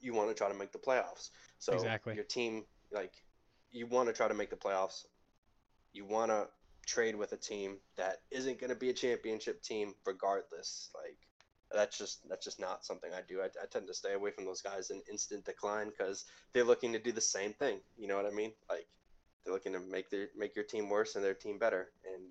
[0.00, 1.30] you want to try to make the playoffs.
[1.58, 2.14] So exactly.
[2.14, 3.12] your team, like,
[3.70, 5.04] you want to try to make the playoffs.
[5.92, 6.48] You want to
[6.88, 10.88] trade with a team that isn't going to be a championship team, regardless.
[10.94, 11.18] Like
[11.72, 13.40] that's just that's just not something I do.
[13.40, 16.92] I, I tend to stay away from those guys in instant decline because they're looking
[16.92, 17.78] to do the same thing.
[17.98, 18.52] You know what I mean?
[18.68, 18.86] Like
[19.44, 22.24] they're looking to make their make your team worse and their team better, and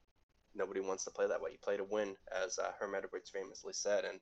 [0.55, 1.51] nobody wants to play that way.
[1.51, 4.19] You play to win, as uh, Herm Edwards famously said, and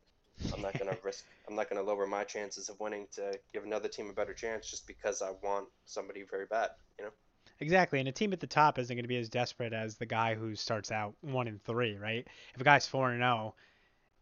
[0.53, 1.23] I'm not going to risk.
[1.47, 4.33] I'm not going to lower my chances of winning to give another team a better
[4.33, 6.71] chance just because I want somebody very bad.
[6.99, 7.11] You know.
[7.59, 10.05] Exactly, and a team at the top isn't going to be as desperate as the
[10.05, 12.27] guy who starts out one and three, right?
[12.53, 13.53] If a guy's four and zero, oh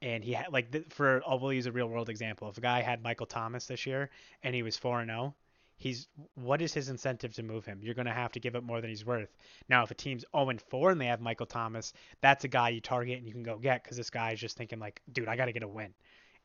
[0.04, 2.50] and he had like for I'll will use a real world example.
[2.50, 4.10] If a guy had Michael Thomas this year
[4.44, 5.34] and he was four and zero, oh,
[5.78, 7.80] he's what is his incentive to move him?
[7.82, 9.34] You're going to have to give up more than he's worth.
[9.70, 12.70] Now, if a team's 0 and 4 and they have Michael Thomas, that's a guy
[12.70, 15.30] you target and you can go get because this guy is just thinking like, dude,
[15.30, 15.94] I got to get a win,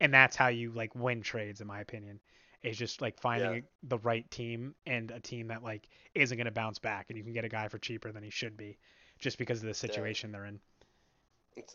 [0.00, 2.20] and that's how you like win trades, in my opinion.
[2.62, 3.60] Is just like finding yeah.
[3.84, 7.22] the right team and a team that like isn't going to bounce back, and you
[7.22, 8.78] can get a guy for cheaper than he should be,
[9.18, 10.38] just because of the situation yeah.
[10.38, 10.60] they're in.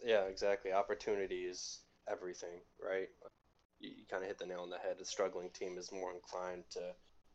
[0.03, 0.73] Yeah, exactly.
[0.73, 1.79] Opportunity is
[2.09, 3.09] everything, right?
[3.79, 4.97] You, you kind of hit the nail on the head.
[5.01, 6.81] A struggling team is more inclined to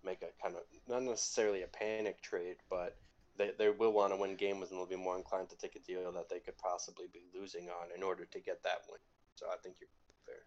[0.05, 2.97] make a kind of not necessarily a panic trade, but
[3.37, 5.81] they, they will want to win games and they'll be more inclined to take a
[5.81, 9.01] deal that they could possibly be losing on in order to get that win.
[9.37, 9.89] So I think you're
[10.27, 10.43] fair.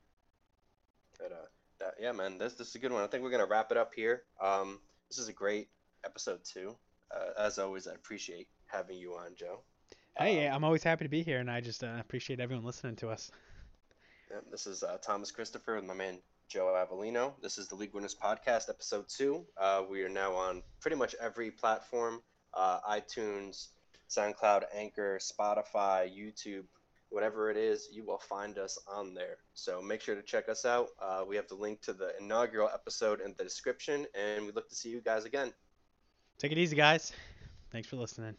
[1.18, 1.48] But uh,
[1.82, 3.03] that, yeah, man, this this is a good one.
[3.03, 4.24] I think we're gonna wrap it up here.
[4.40, 4.80] Um,
[5.10, 5.70] this is a great
[6.06, 6.76] episode too.
[7.14, 9.62] Uh, as always, I appreciate having you on, Joe.
[10.18, 12.95] Hey, um, I'm always happy to be here, and I just uh, appreciate everyone listening
[12.98, 13.32] to us.
[14.30, 17.34] Yeah, this is uh, Thomas Christopher with my man Joe Avellino.
[17.41, 19.45] This is the League Winners Podcast, episode two.
[19.58, 22.22] Uh, we are now on pretty much every platform
[22.53, 23.68] uh, iTunes,
[24.10, 26.66] SoundCloud, Anchor, Spotify, YouTube,
[27.12, 29.38] whatever it is, you will find us on there.
[29.54, 30.88] So make sure to check us out.
[31.00, 34.70] Uh, we have the link to the inaugural episode in the description, and we look
[34.70, 35.54] to see you guys again.
[36.40, 37.12] Take it easy, guys.
[37.72, 38.36] Thanks for listening.